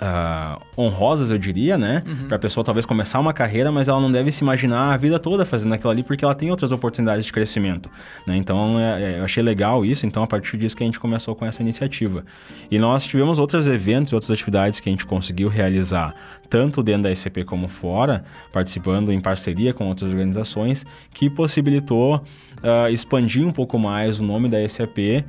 Uh, 0.00 0.58
honrosas, 0.78 1.30
eu 1.30 1.36
diria, 1.36 1.76
né? 1.76 2.02
Uhum. 2.06 2.26
Para 2.26 2.36
a 2.36 2.38
pessoa 2.38 2.64
talvez 2.64 2.86
começar 2.86 3.20
uma 3.20 3.34
carreira, 3.34 3.70
mas 3.70 3.86
ela 3.86 4.00
não 4.00 4.10
deve 4.10 4.32
se 4.32 4.42
imaginar 4.42 4.94
a 4.94 4.96
vida 4.96 5.18
toda 5.18 5.44
fazendo 5.44 5.74
aquilo 5.74 5.90
ali, 5.90 6.02
porque 6.02 6.24
ela 6.24 6.34
tem 6.34 6.50
outras 6.50 6.72
oportunidades 6.72 7.26
de 7.26 7.32
crescimento. 7.32 7.90
Né? 8.26 8.34
Então, 8.34 8.80
é, 8.80 9.02
é, 9.02 9.18
eu 9.18 9.24
achei 9.24 9.42
legal 9.42 9.84
isso, 9.84 10.06
então 10.06 10.22
a 10.22 10.26
partir 10.26 10.56
disso 10.56 10.74
que 10.74 10.82
a 10.82 10.86
gente 10.86 10.98
começou 10.98 11.34
com 11.34 11.44
essa 11.44 11.60
iniciativa. 11.60 12.24
E 12.70 12.78
nós 12.78 13.04
tivemos 13.04 13.38
outros 13.38 13.68
eventos 13.68 14.12
e 14.12 14.14
outras 14.14 14.30
atividades 14.30 14.80
que 14.80 14.88
a 14.88 14.92
gente 14.92 15.04
conseguiu 15.04 15.50
realizar, 15.50 16.14
tanto 16.48 16.82
dentro 16.82 17.02
da 17.02 17.14
SCP 17.14 17.44
como 17.44 17.68
fora, 17.68 18.24
participando 18.50 19.12
em 19.12 19.20
parceria 19.20 19.74
com 19.74 19.86
outras 19.86 20.10
organizações, 20.10 20.86
que 21.12 21.28
possibilitou 21.28 22.16
uh, 22.16 22.90
expandir 22.90 23.46
um 23.46 23.52
pouco 23.52 23.78
mais 23.78 24.18
o 24.18 24.24
nome 24.24 24.48
da 24.48 24.66
SAP 24.66 25.24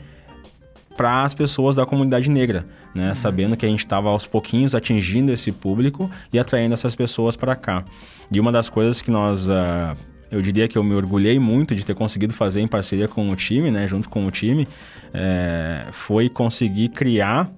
para 0.96 1.24
as 1.24 1.34
pessoas 1.34 1.76
da 1.76 1.86
comunidade 1.86 2.30
negra, 2.30 2.66
né? 2.94 3.10
Uhum. 3.10 3.16
Sabendo 3.16 3.58
que 3.58 3.66
a 3.66 3.70
gente 3.70 3.80
estava 3.80 4.10
aos 4.10 4.26
pouquinhos 4.26 4.76
atingindo 4.76 5.32
esse 5.32 5.52
público 5.52 6.10
e 6.32 6.40
atraindo 6.40 6.74
essas 6.74 6.96
pessoas 6.96 7.36
para 7.36 7.56
cá. 7.56 7.84
E 8.32 8.40
uma 8.40 8.52
das 8.52 8.70
coisas 8.70 9.02
que 9.02 9.12
nós, 9.12 9.50
uh, 9.50 9.96
eu 10.30 10.42
diria 10.42 10.68
que 10.68 10.78
eu 10.78 10.84
me 10.84 10.94
orgulhei 10.94 11.40
muito 11.40 11.76
de 11.76 11.86
ter 11.86 11.94
conseguido 11.94 12.34
fazer 12.34 12.62
em 12.62 12.68
parceria 12.68 13.08
com 13.08 13.30
o 13.30 13.36
time, 13.36 13.72
né? 13.72 13.88
Junto 13.88 14.10
com 14.10 14.26
o 14.26 14.32
time, 14.32 14.68
é, 15.14 15.88
foi 15.92 16.30
conseguir 16.30 16.90
criar 16.90 17.52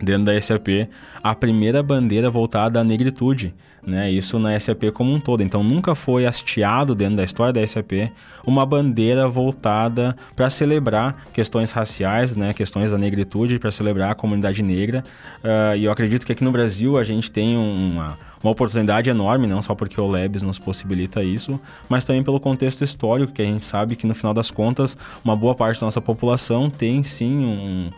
dentro 0.00 0.24
da 0.24 0.40
SAP 0.40 0.88
a 1.22 1.34
primeira 1.34 1.82
bandeira 1.82 2.28
voltada 2.28 2.80
à 2.80 2.84
negritude 2.84 3.54
né? 3.84 4.10
Isso 4.10 4.38
na 4.38 4.58
SAP 4.58 4.90
como 4.92 5.12
um 5.12 5.20
todo. 5.20 5.42
Então 5.42 5.62
nunca 5.62 5.94
foi 5.94 6.26
hasteado 6.26 6.94
dentro 6.94 7.16
da 7.16 7.24
história 7.24 7.52
da 7.52 7.66
SAP 7.66 8.10
uma 8.46 8.64
bandeira 8.64 9.28
voltada 9.28 10.16
para 10.36 10.48
celebrar 10.50 11.24
questões 11.32 11.70
raciais, 11.72 12.36
né? 12.36 12.52
Questões 12.52 12.90
da 12.90 12.98
negritude, 12.98 13.58
para 13.58 13.70
celebrar 13.70 14.12
a 14.12 14.14
comunidade 14.14 14.62
negra. 14.62 15.04
Uh, 15.42 15.76
e 15.76 15.84
eu 15.84 15.92
acredito 15.92 16.24
que 16.24 16.32
aqui 16.32 16.44
no 16.44 16.52
Brasil 16.52 16.98
a 16.98 17.04
gente 17.04 17.30
tem 17.30 17.56
uma 17.56 18.16
uma 18.42 18.50
oportunidade 18.50 19.08
enorme, 19.08 19.46
não 19.46 19.62
só 19.62 19.74
porque 19.74 20.00
o 20.00 20.06
Labs 20.06 20.42
nos 20.42 20.58
possibilita 20.58 21.22
isso, 21.22 21.60
mas 21.88 22.04
também 22.04 22.22
pelo 22.22 22.40
contexto 22.40 22.82
histórico, 22.82 23.32
que 23.32 23.40
a 23.40 23.44
gente 23.44 23.64
sabe 23.64 23.94
que 23.94 24.06
no 24.06 24.14
final 24.14 24.34
das 24.34 24.50
contas, 24.50 24.98
uma 25.24 25.36
boa 25.36 25.54
parte 25.54 25.80
da 25.80 25.86
nossa 25.86 26.00
população 26.00 26.68
tem 26.68 27.04
sim 27.04 27.32
um, 27.32 27.90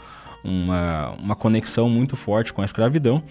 uma, 0.44 1.14
uma 1.18 1.34
conexão 1.34 1.88
muito 1.88 2.16
forte 2.16 2.52
com 2.52 2.60
a 2.60 2.64
escravidão. 2.64 3.22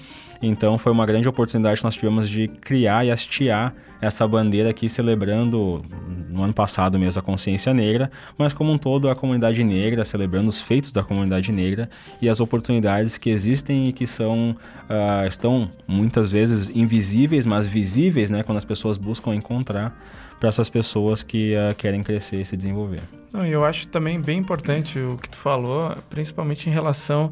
Então 0.45 0.77
foi 0.77 0.91
uma 0.91 1.05
grande 1.05 1.27
oportunidade 1.29 1.77
que 1.77 1.83
nós 1.85 1.95
tivemos 1.95 2.29
de 2.29 2.49
criar 2.49 3.05
e 3.05 3.11
hastear 3.11 3.73
essa 4.01 4.27
bandeira 4.27 4.69
aqui 4.69 4.89
celebrando 4.89 5.81
no 6.27 6.43
ano 6.43 6.53
passado 6.53 6.99
mesmo 6.99 7.19
a 7.21 7.23
consciência 7.23 7.73
negra, 7.73 8.11
mas 8.37 8.53
como 8.53 8.69
um 8.69 8.77
todo 8.77 9.09
a 9.09 9.15
comunidade 9.15 9.63
negra, 9.63 10.03
celebrando 10.03 10.49
os 10.49 10.59
feitos 10.59 10.91
da 10.91 11.01
comunidade 11.01 11.49
negra 11.53 11.89
e 12.21 12.27
as 12.27 12.41
oportunidades 12.41 13.17
que 13.17 13.29
existem 13.29 13.87
e 13.87 13.93
que 13.93 14.05
são 14.05 14.57
uh, 14.89 15.25
estão 15.25 15.69
muitas 15.87 16.29
vezes 16.29 16.69
invisíveis, 16.75 17.45
mas 17.45 17.65
visíveis, 17.65 18.29
né, 18.29 18.43
quando 18.43 18.57
as 18.57 18.65
pessoas 18.65 18.97
buscam 18.97 19.33
encontrar 19.33 19.97
para 20.37 20.49
essas 20.49 20.69
pessoas 20.69 21.23
que 21.23 21.53
uh, 21.55 21.73
querem 21.75 22.03
crescer 22.03 22.41
e 22.41 22.45
se 22.45 22.57
desenvolver. 22.57 22.99
Não, 23.31 23.45
eu 23.45 23.63
acho 23.63 23.87
também 23.87 24.19
bem 24.19 24.39
importante 24.39 24.99
o 24.99 25.15
que 25.15 25.29
tu 25.29 25.37
falou, 25.37 25.95
principalmente 26.09 26.69
em 26.69 26.73
relação 26.73 27.31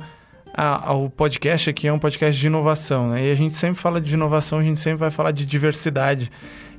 a, 0.53 0.89
ao 0.89 1.09
podcast 1.09 1.69
aqui, 1.69 1.87
é 1.87 1.93
um 1.93 1.99
podcast 1.99 2.39
de 2.39 2.47
inovação, 2.47 3.09
né? 3.09 3.27
E 3.27 3.31
a 3.31 3.35
gente 3.35 3.53
sempre 3.53 3.79
fala 3.81 4.01
de 4.01 4.13
inovação, 4.13 4.59
a 4.59 4.63
gente 4.63 4.79
sempre 4.79 4.99
vai 4.99 5.11
falar 5.11 5.31
de 5.31 5.45
diversidade. 5.45 6.31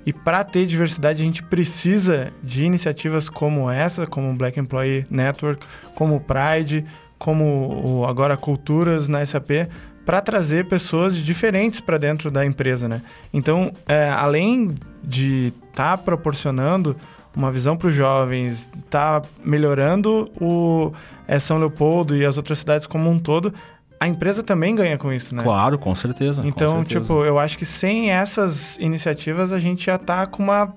E 0.05 0.13
para 0.13 0.43
ter 0.43 0.67
diversidade, 0.67 1.23
a 1.23 1.25
gente 1.25 1.43
precisa 1.43 2.33
de 2.43 2.65
iniciativas 2.65 3.29
como 3.29 3.71
essa, 3.71 4.07
como 4.07 4.31
o 4.31 4.35
Black 4.35 4.59
Employee 4.59 5.07
Network, 5.09 5.65
como 5.95 6.17
o 6.17 6.21
Pride, 6.21 6.85
como 7.19 8.01
o, 8.01 8.07
agora 8.07 8.37
Culturas 8.37 9.07
na 9.07 9.25
SAP, 9.25 9.69
para 10.05 10.21
trazer 10.21 10.67
pessoas 10.67 11.17
diferentes 11.17 11.79
para 11.79 11.97
dentro 11.97 12.31
da 12.31 12.45
empresa, 12.45 12.89
né? 12.89 13.01
Então, 13.33 13.73
é, 13.87 14.09
além 14.11 14.75
de 15.03 15.53
estar 15.71 15.97
tá 15.97 15.99
proporcionando 15.99 16.97
uma 17.37 17.51
visão 17.51 17.77
para 17.77 17.89
os 17.89 17.95
jovens, 17.95 18.71
está 18.85 19.23
melhorando 19.45 20.31
o 20.41 20.93
é, 21.27 21.39
São 21.39 21.59
Leopoldo 21.59 22.17
e 22.17 22.25
as 22.25 22.37
outras 22.37 22.59
cidades 22.59 22.87
como 22.87 23.11
um 23.11 23.19
todo, 23.19 23.53
a 23.99 24.09
empresa 24.09 24.43
também 24.43 24.75
ganha 24.75 24.99
com 24.99 25.13
isso, 25.13 25.35
né? 25.35 25.43
Claro, 25.43 25.79
com 25.79 25.95
certeza. 25.95 26.43
Então, 26.45 26.73
com 26.73 26.79
certeza. 26.79 27.01
tipo, 27.01 27.25
eu 27.25 27.39
acho 27.39 27.57
que 27.57 27.65
sem 27.65 28.11
essas 28.11 28.77
iniciativas 28.79 29.53
a 29.53 29.59
gente 29.59 29.87
já 29.87 29.97
tá 29.97 30.27
com 30.27 30.43
uma 30.43 30.75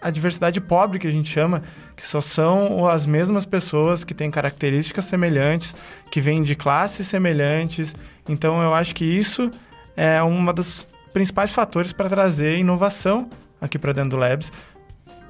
a 0.00 0.10
diversidade 0.10 0.60
pobre 0.60 1.00
que 1.00 1.08
a 1.08 1.10
gente 1.10 1.28
chama, 1.28 1.62
que 1.96 2.06
só 2.06 2.20
são 2.20 2.86
as 2.86 3.04
mesmas 3.04 3.44
pessoas 3.44 4.04
que 4.04 4.14
têm 4.14 4.30
características 4.30 5.06
semelhantes, 5.06 5.74
que 6.08 6.20
vêm 6.20 6.40
de 6.40 6.54
classes 6.54 7.08
semelhantes. 7.08 7.96
Então, 8.28 8.60
eu 8.60 8.72
acho 8.72 8.94
que 8.94 9.04
isso 9.04 9.50
é 9.96 10.22
um 10.22 10.44
dos 10.52 10.86
principais 11.12 11.50
fatores 11.50 11.92
para 11.92 12.08
trazer 12.08 12.56
inovação 12.56 13.28
aqui 13.60 13.78
para 13.78 13.92
dentro 13.92 14.10
do 14.10 14.16
Labs, 14.16 14.52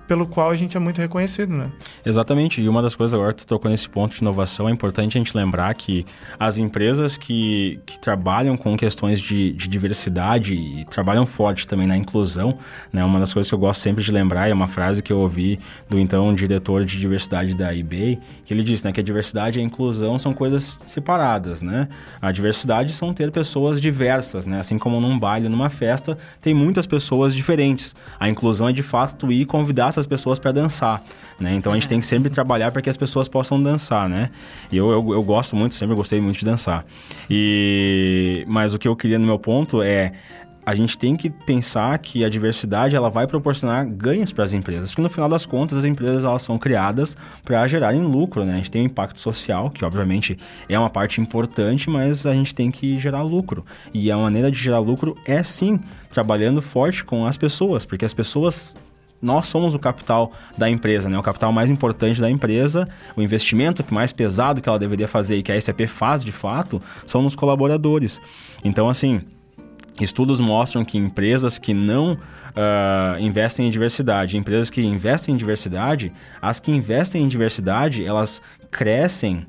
pelo 0.08 0.26
qual 0.26 0.50
a 0.50 0.54
gente 0.54 0.74
é 0.74 0.80
muito 0.80 0.98
reconhecido, 1.00 1.54
né? 1.54 1.70
Exatamente. 2.04 2.62
E 2.62 2.68
uma 2.68 2.80
das 2.80 2.96
coisas 2.96 3.12
agora 3.14 3.34
que 3.34 3.42
tu 3.42 3.46
tocou 3.46 3.70
nesse 3.70 3.86
ponto 3.86 4.14
de 4.14 4.22
inovação, 4.22 4.66
é 4.66 4.72
importante 4.72 5.18
a 5.18 5.20
gente 5.20 5.36
lembrar 5.36 5.72
que 5.74 6.06
as 6.40 6.56
empresas 6.56 7.18
que, 7.18 7.78
que 7.84 7.98
trabalham 7.98 8.56
com 8.56 8.74
questões 8.74 9.20
de, 9.20 9.52
de 9.52 9.68
diversidade 9.68 10.54
e 10.54 10.86
trabalham 10.86 11.26
forte 11.26 11.66
também 11.66 11.86
na 11.86 11.96
inclusão, 11.96 12.58
né? 12.90 13.04
Uma 13.04 13.20
das 13.20 13.34
coisas 13.34 13.50
que 13.50 13.54
eu 13.54 13.58
gosto 13.58 13.82
sempre 13.82 14.02
de 14.02 14.10
lembrar 14.10 14.48
é 14.48 14.54
uma 14.54 14.66
frase 14.66 15.02
que 15.02 15.12
eu 15.12 15.18
ouvi 15.18 15.60
do 15.90 15.98
então 15.98 16.34
diretor 16.34 16.86
de 16.86 16.98
diversidade 16.98 17.54
da 17.54 17.74
eBay, 17.76 18.18
que 18.46 18.54
ele 18.54 18.62
disse, 18.62 18.86
né, 18.86 18.92
que 18.92 19.00
a 19.00 19.02
diversidade 19.02 19.58
e 19.58 19.62
a 19.62 19.64
inclusão 19.64 20.18
são 20.18 20.32
coisas 20.32 20.78
separadas, 20.86 21.60
né? 21.60 21.86
A 22.22 22.32
diversidade 22.32 22.94
são 22.94 23.12
ter 23.12 23.30
pessoas 23.30 23.78
diversas, 23.78 24.46
né? 24.46 24.58
Assim 24.58 24.78
como 24.78 25.02
num 25.02 25.18
baile, 25.18 25.50
numa 25.50 25.68
festa, 25.68 26.16
tem 26.40 26.54
muitas 26.54 26.86
pessoas 26.86 27.34
diferentes. 27.34 27.94
A 28.18 28.26
inclusão 28.26 28.70
é 28.70 28.72
de 28.72 28.82
fato 28.82 29.30
ir 29.30 29.44
convidar 29.44 29.92
essas 29.98 30.06
pessoas 30.06 30.38
para 30.38 30.52
dançar, 30.52 31.02
né? 31.38 31.54
Então 31.54 31.72
a 31.72 31.74
gente 31.74 31.88
tem 31.88 32.00
que 32.00 32.06
sempre 32.06 32.30
trabalhar 32.30 32.70
para 32.70 32.80
que 32.80 32.88
as 32.88 32.96
pessoas 32.96 33.28
possam 33.28 33.62
dançar, 33.62 34.08
né? 34.08 34.30
E 34.70 34.76
eu, 34.76 34.90
eu, 34.90 35.12
eu 35.12 35.22
gosto 35.22 35.56
muito, 35.56 35.74
sempre 35.74 35.94
gostei 35.94 36.20
muito 36.20 36.38
de 36.38 36.44
dançar. 36.44 36.84
E 37.28 38.44
mas 38.46 38.74
o 38.74 38.78
que 38.78 38.88
eu 38.88 38.96
queria 38.96 39.18
no 39.18 39.26
meu 39.26 39.38
ponto 39.38 39.82
é 39.82 40.12
a 40.68 40.74
gente 40.74 40.98
tem 40.98 41.16
que 41.16 41.30
pensar 41.30 41.96
que 41.96 42.22
a 42.22 42.28
diversidade 42.28 42.94
ela 42.94 43.08
vai 43.08 43.26
proporcionar 43.26 43.86
ganhos 43.86 44.34
para 44.34 44.44
as 44.44 44.52
empresas, 44.52 44.90
porque 44.90 45.00
no 45.00 45.08
final 45.08 45.26
das 45.26 45.46
contas 45.46 45.78
as 45.78 45.86
empresas 45.86 46.26
elas 46.26 46.42
são 46.42 46.58
criadas 46.58 47.16
para 47.42 47.66
gerarem 47.66 48.02
lucro, 48.02 48.44
né? 48.44 48.52
A 48.52 48.56
gente 48.56 48.70
tem 48.70 48.82
um 48.82 48.84
impacto 48.84 49.18
social, 49.18 49.70
que 49.70 49.82
obviamente 49.82 50.36
é 50.68 50.78
uma 50.78 50.90
parte 50.90 51.22
importante, 51.22 51.88
mas 51.88 52.26
a 52.26 52.34
gente 52.34 52.54
tem 52.54 52.70
que 52.70 52.98
gerar 52.98 53.22
lucro. 53.22 53.64
E 53.94 54.12
a 54.12 54.18
maneira 54.18 54.50
de 54.50 54.58
gerar 54.58 54.80
lucro 54.80 55.16
é 55.26 55.42
sim 55.42 55.80
trabalhando 56.10 56.60
forte 56.60 57.02
com 57.02 57.24
as 57.24 57.38
pessoas, 57.38 57.86
porque 57.86 58.04
as 58.04 58.12
pessoas 58.12 58.76
nós 59.20 59.46
somos 59.46 59.74
o 59.74 59.78
capital 59.78 60.32
da 60.56 60.68
empresa, 60.70 61.08
né? 61.08 61.18
O 61.18 61.22
capital 61.22 61.52
mais 61.52 61.70
importante 61.70 62.20
da 62.20 62.30
empresa, 62.30 62.88
o 63.16 63.22
investimento 63.22 63.84
mais 63.90 64.12
pesado 64.12 64.60
que 64.60 64.68
ela 64.68 64.78
deveria 64.78 65.08
fazer 65.08 65.36
e 65.36 65.42
que 65.42 65.52
a 65.52 65.60
SAP 65.60 65.86
faz 65.86 66.24
de 66.24 66.32
fato, 66.32 66.80
são 67.06 67.22
nos 67.22 67.34
colaboradores. 67.34 68.20
Então, 68.64 68.88
assim, 68.88 69.20
estudos 70.00 70.40
mostram 70.40 70.84
que 70.84 70.96
empresas 70.96 71.58
que 71.58 71.74
não 71.74 72.12
uh, 72.12 73.20
investem 73.20 73.66
em 73.66 73.70
diversidade, 73.70 74.36
empresas 74.36 74.70
que 74.70 74.82
investem 74.82 75.34
em 75.34 75.38
diversidade, 75.38 76.12
as 76.40 76.60
que 76.60 76.70
investem 76.70 77.22
em 77.22 77.28
diversidade, 77.28 78.04
elas 78.04 78.40
crescem 78.70 79.46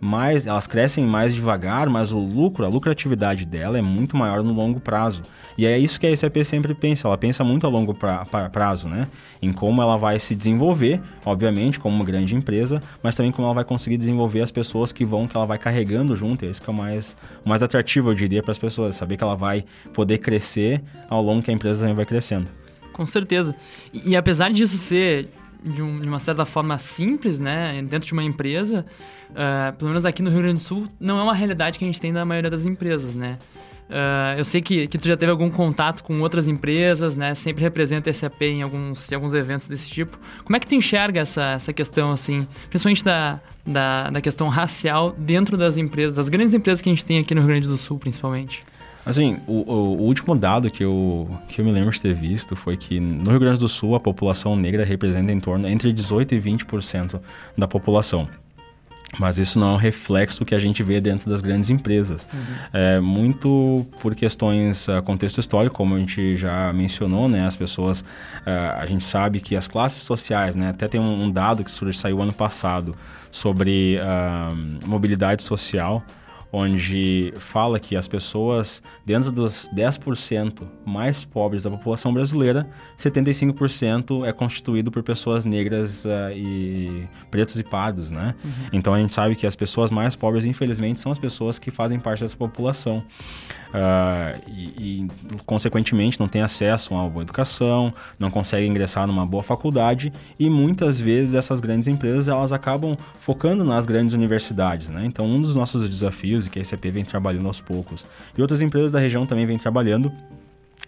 mais, 0.00 0.46
elas 0.46 0.66
crescem 0.66 1.04
mais 1.04 1.34
devagar, 1.34 1.88
mas 1.88 2.12
o 2.12 2.18
lucro, 2.18 2.64
a 2.64 2.68
lucratividade 2.68 3.44
dela 3.44 3.78
é 3.78 3.82
muito 3.82 4.16
maior 4.16 4.42
no 4.42 4.52
longo 4.52 4.80
prazo. 4.80 5.22
E 5.56 5.66
é 5.66 5.76
isso 5.76 5.98
que 5.98 6.06
a 6.06 6.16
SAP 6.16 6.36
sempre 6.44 6.72
pensa, 6.72 7.08
ela 7.08 7.18
pensa 7.18 7.42
muito 7.42 7.66
a 7.66 7.70
longo 7.70 7.92
pra, 7.92 8.24
pra, 8.24 8.48
prazo, 8.48 8.88
né? 8.88 9.08
Em 9.42 9.52
como 9.52 9.82
ela 9.82 9.96
vai 9.96 10.20
se 10.20 10.34
desenvolver, 10.34 11.00
obviamente, 11.26 11.80
como 11.80 11.96
uma 11.96 12.04
grande 12.04 12.36
empresa, 12.36 12.80
mas 13.02 13.16
também 13.16 13.32
como 13.32 13.46
ela 13.46 13.54
vai 13.54 13.64
conseguir 13.64 13.96
desenvolver 13.96 14.40
as 14.40 14.52
pessoas 14.52 14.92
que 14.92 15.04
vão, 15.04 15.26
que 15.26 15.36
ela 15.36 15.46
vai 15.46 15.58
carregando 15.58 16.14
junto. 16.14 16.44
É 16.44 16.48
isso 16.48 16.62
que 16.62 16.70
é 16.70 16.72
o 16.72 16.76
mais, 16.76 17.16
mais 17.44 17.60
atrativo, 17.60 18.10
eu 18.10 18.14
diria, 18.14 18.40
para 18.40 18.52
as 18.52 18.58
pessoas, 18.58 18.94
saber 18.94 19.16
que 19.16 19.24
ela 19.24 19.34
vai 19.34 19.64
poder 19.92 20.18
crescer 20.18 20.80
ao 21.08 21.20
longo 21.20 21.42
que 21.42 21.50
a 21.50 21.54
empresa 21.54 21.80
também 21.80 21.94
vai 21.94 22.06
crescendo. 22.06 22.48
Com 22.92 23.04
certeza. 23.04 23.54
E, 23.92 24.10
e 24.10 24.16
apesar 24.16 24.52
disso 24.52 24.76
ser 24.76 25.28
de, 25.68 25.82
um, 25.82 26.00
de, 26.00 26.08
uma 26.08 26.18
certa 26.18 26.44
forma 26.44 26.78
simples, 26.78 27.38
né, 27.38 27.82
dentro 27.88 28.06
de 28.06 28.12
uma 28.12 28.24
empresa, 28.24 28.84
uh, 29.30 29.76
pelo 29.76 29.90
menos 29.90 30.04
aqui 30.04 30.22
no 30.22 30.30
Rio 30.30 30.40
Grande 30.40 30.58
do 30.58 30.60
Sul, 30.60 30.86
não 30.98 31.18
é 31.18 31.22
uma 31.22 31.34
realidade 31.34 31.78
que 31.78 31.84
a 31.84 31.88
gente 31.88 32.00
tem 32.00 32.12
na 32.12 32.24
maioria 32.24 32.50
das 32.50 32.66
empresas, 32.66 33.14
né? 33.14 33.38
Uh, 33.88 34.36
eu 34.36 34.44
sei 34.44 34.60
que, 34.60 34.86
que 34.86 34.98
tu 34.98 35.08
já 35.08 35.16
teve 35.16 35.32
algum 35.32 35.48
contato 35.50 36.04
com 36.04 36.20
outras 36.20 36.46
empresas, 36.46 37.16
né? 37.16 37.34
Sempre 37.34 37.62
representa 37.62 38.12
SAP 38.12 38.42
em 38.42 38.62
alguns, 38.62 39.10
em 39.10 39.14
alguns 39.14 39.32
eventos 39.32 39.66
desse 39.66 39.90
tipo. 39.90 40.18
Como 40.44 40.54
é 40.54 40.60
que 40.60 40.66
tu 40.66 40.74
enxerga 40.74 41.20
essa, 41.20 41.52
essa 41.52 41.72
questão, 41.72 42.10
assim, 42.10 42.46
principalmente 42.68 43.02
da, 43.02 43.40
da, 43.66 44.10
da 44.10 44.20
questão 44.20 44.48
racial 44.48 45.14
dentro 45.16 45.56
das 45.56 45.78
empresas, 45.78 46.14
das 46.14 46.28
grandes 46.28 46.52
empresas 46.52 46.82
que 46.82 46.90
a 46.90 46.92
gente 46.92 47.04
tem 47.04 47.18
aqui 47.18 47.34
no 47.34 47.40
Rio 47.40 47.48
Grande 47.48 47.66
do 47.66 47.78
Sul, 47.78 47.98
principalmente? 47.98 48.62
Assim, 49.04 49.38
o, 49.46 49.72
o, 49.72 50.02
último 50.02 50.36
dado 50.36 50.70
que 50.70 50.84
eu, 50.84 51.30
que 51.48 51.60
eu 51.60 51.64
me 51.64 51.72
lembro 51.72 51.90
de 51.90 52.00
ter 52.00 52.14
visto 52.14 52.54
foi 52.54 52.76
que 52.76 53.00
no 53.00 53.30
Rio 53.30 53.40
Grande 53.40 53.58
do 53.58 53.68
Sul 53.68 53.94
a 53.94 54.00
população 54.00 54.54
negra 54.54 54.84
representa 54.84 55.32
em 55.32 55.40
torno 55.40 55.66
entre 55.66 55.92
18% 55.92 56.32
e 56.32 56.40
20% 56.40 57.20
da 57.56 57.66
população. 57.66 58.28
Mas 59.16 59.38
isso 59.38 59.58
não 59.58 59.70
é 59.70 59.72
um 59.72 59.76
reflexo 59.76 60.44
que 60.44 60.54
a 60.54 60.58
gente 60.58 60.82
vê 60.82 61.00
dentro 61.00 61.30
das 61.30 61.40
grandes 61.40 61.70
empresas. 61.70 62.28
Uhum. 62.32 62.40
É, 62.74 63.00
muito 63.00 63.86
por 64.00 64.14
questões, 64.14 64.86
uh, 64.88 65.02
contexto 65.02 65.40
histórico, 65.40 65.74
como 65.74 65.94
a 65.94 65.98
gente 65.98 66.36
já 66.36 66.70
mencionou, 66.74 67.26
né? 67.28 67.46
As 67.46 67.56
pessoas, 67.56 68.02
uh, 68.02 68.76
a 68.76 68.84
gente 68.84 69.04
sabe 69.04 69.40
que 69.40 69.56
as 69.56 69.66
classes 69.66 70.02
sociais, 70.02 70.56
né? 70.56 70.68
Até 70.68 70.86
tem 70.88 71.00
um, 71.00 71.24
um 71.24 71.30
dado 71.30 71.64
que 71.64 71.70
saiu 71.94 72.20
ano 72.20 72.34
passado 72.34 72.94
sobre 73.30 73.98
uh, 73.98 74.86
mobilidade 74.86 75.42
social 75.42 76.04
onde 76.52 77.32
fala 77.36 77.78
que 77.78 77.96
as 77.96 78.08
pessoas, 78.08 78.82
dentro 79.04 79.30
dos 79.30 79.68
10% 79.74 80.62
mais 80.84 81.24
pobres 81.24 81.62
da 81.62 81.70
população 81.70 82.12
brasileira, 82.12 82.68
75% 82.96 84.26
é 84.26 84.32
constituído 84.32 84.90
por 84.90 85.02
pessoas 85.02 85.44
negras 85.44 86.04
uh, 86.04 86.32
e 86.34 87.06
pretos 87.30 87.58
e 87.58 87.62
pardos, 87.62 88.10
né? 88.10 88.34
Uhum. 88.42 88.50
Então 88.72 88.94
a 88.94 88.98
gente 88.98 89.12
sabe 89.12 89.36
que 89.36 89.46
as 89.46 89.56
pessoas 89.56 89.90
mais 89.90 90.16
pobres, 90.16 90.44
infelizmente, 90.44 91.00
são 91.00 91.12
as 91.12 91.18
pessoas 91.18 91.58
que 91.58 91.70
fazem 91.70 91.98
parte 92.00 92.22
dessa 92.22 92.36
população. 92.36 93.04
Uh, 93.68 94.40
e, 94.48 94.62
e, 94.78 95.08
consequentemente, 95.44 96.18
não 96.18 96.28
tem 96.28 96.42
acesso 96.42 96.94
a 96.94 97.02
uma 97.02 97.10
boa 97.10 97.22
educação, 97.22 97.92
não 98.18 98.30
consegue 98.30 98.66
ingressar 98.66 99.06
numa 99.06 99.26
boa 99.26 99.42
faculdade 99.42 100.12
e 100.38 100.48
muitas 100.48 100.98
vezes 100.98 101.34
essas 101.34 101.60
grandes 101.60 101.86
empresas 101.86 102.28
elas 102.28 102.52
acabam 102.52 102.96
focando 103.20 103.64
nas 103.64 103.84
grandes 103.84 104.14
universidades, 104.14 104.88
né? 104.88 105.04
Então, 105.04 105.26
um 105.26 105.40
dos 105.40 105.54
nossos 105.54 105.88
desafios 105.88 106.46
e 106.46 106.50
que 106.50 106.58
a 106.58 106.64
SAP 106.64 106.86
vem 106.86 107.04
trabalhando 107.04 107.46
aos 107.46 107.60
poucos 107.60 108.06
e 108.36 108.40
outras 108.40 108.60
empresas 108.62 108.92
da 108.92 108.98
região 108.98 109.26
também 109.26 109.46
vêm 109.46 109.58
trabalhando 109.58 110.12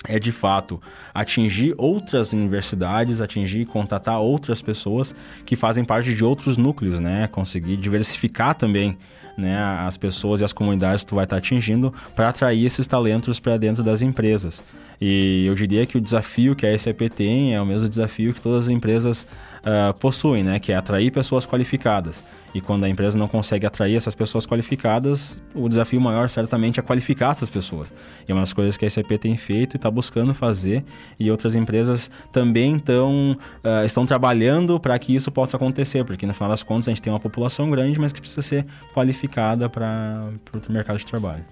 é 0.08 0.18
de 0.18 0.32
fato 0.32 0.80
atingir 1.12 1.74
outras 1.76 2.32
universidades, 2.32 3.20
atingir 3.20 3.60
e 3.60 3.66
contatar 3.66 4.20
outras 4.20 4.62
pessoas 4.62 5.14
que 5.44 5.56
fazem 5.56 5.84
parte 5.84 6.14
de 6.14 6.24
outros 6.24 6.56
núcleos, 6.56 6.98
né? 6.98 7.28
Conseguir 7.28 7.76
diversificar 7.76 8.54
também 8.54 8.96
né, 9.36 9.58
as 9.86 9.96
pessoas 9.96 10.40
e 10.40 10.44
as 10.44 10.52
comunidades 10.52 11.04
que 11.04 11.10
tu 11.10 11.14
vai 11.14 11.24
estar 11.24 11.36
atingindo 11.36 11.92
para 12.14 12.28
atrair 12.28 12.64
esses 12.64 12.86
talentos 12.86 13.40
para 13.40 13.56
dentro 13.56 13.82
das 13.82 14.02
empresas. 14.02 14.64
E 15.00 15.46
eu 15.46 15.54
diria 15.54 15.86
que 15.86 15.96
o 15.96 16.00
desafio 16.00 16.54
que 16.54 16.66
a 16.66 16.78
SAP 16.78 17.02
tem 17.14 17.54
é 17.54 17.60
o 17.60 17.64
mesmo 17.64 17.88
desafio 17.88 18.34
que 18.34 18.40
todas 18.40 18.64
as 18.64 18.70
empresas 18.70 19.26
uh, 19.60 19.98
possuem, 19.98 20.42
né? 20.42 20.58
Que 20.58 20.72
é 20.72 20.76
atrair 20.76 21.10
pessoas 21.10 21.46
qualificadas. 21.46 22.24
E 22.54 22.60
quando 22.60 22.84
a 22.84 22.88
empresa 22.88 23.16
não 23.16 23.28
consegue 23.28 23.64
atrair 23.64 23.96
essas 23.96 24.14
pessoas 24.14 24.44
qualificadas, 24.44 25.36
o 25.54 25.68
desafio 25.68 26.00
maior 26.00 26.28
certamente 26.28 26.80
é 26.80 26.82
qualificar 26.82 27.30
essas 27.30 27.48
pessoas. 27.48 27.94
E 28.26 28.32
é 28.32 28.34
uma 28.34 28.42
das 28.42 28.52
coisas 28.52 28.76
que 28.76 28.84
a 28.84 28.90
SAP 28.90 29.12
tem 29.20 29.36
feito 29.36 29.74
e 29.74 29.76
está 29.76 29.90
buscando 29.90 30.34
fazer. 30.34 30.84
E 31.18 31.30
outras 31.30 31.54
empresas 31.54 32.10
também 32.32 32.78
tão, 32.78 33.36
uh, 33.64 33.84
estão 33.84 34.04
trabalhando 34.04 34.80
para 34.80 34.98
que 34.98 35.14
isso 35.14 35.30
possa 35.30 35.56
acontecer, 35.56 36.04
porque 36.04 36.26
no 36.26 36.34
final 36.34 36.50
das 36.50 36.62
contas 36.62 36.88
a 36.88 36.90
gente 36.90 37.02
tem 37.02 37.12
uma 37.12 37.20
população 37.20 37.70
grande, 37.70 38.00
mas 38.00 38.12
que 38.12 38.20
precisa 38.20 38.42
ser 38.42 38.66
qualificada 38.92 39.68
para 39.68 40.30
o 40.68 40.72
mercado 40.72 40.98
de 40.98 41.06
trabalho. 41.06 41.44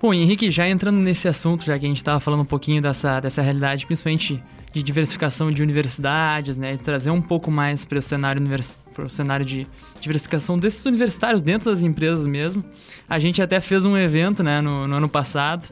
Bom, 0.00 0.12
Henrique, 0.12 0.50
já 0.50 0.68
entrando 0.68 0.96
nesse 0.96 1.28
assunto, 1.28 1.64
já 1.64 1.78
que 1.78 1.86
a 1.86 1.88
gente 1.88 1.98
estava 1.98 2.18
falando 2.18 2.40
um 2.40 2.44
pouquinho 2.44 2.82
dessa, 2.82 3.20
dessa 3.20 3.40
realidade, 3.40 3.86
principalmente 3.86 4.42
de 4.72 4.82
diversificação 4.82 5.50
de 5.50 5.62
universidades, 5.62 6.56
né, 6.56 6.76
de 6.76 6.82
trazer 6.82 7.10
um 7.10 7.20
pouco 7.20 7.50
mais 7.50 7.84
para 7.84 7.98
o 7.98 8.02
cenário, 8.02 8.40
univers... 8.40 8.78
cenário 9.10 9.44
de 9.44 9.66
diversificação 10.00 10.58
desses 10.58 10.84
universitários 10.86 11.42
dentro 11.42 11.70
das 11.70 11.82
empresas 11.82 12.26
mesmo. 12.26 12.64
A 13.08 13.18
gente 13.18 13.42
até 13.42 13.60
fez 13.60 13.84
um 13.84 13.96
evento 13.96 14.42
né, 14.42 14.60
no, 14.60 14.88
no 14.88 14.96
ano 14.96 15.08
passado, 15.08 15.64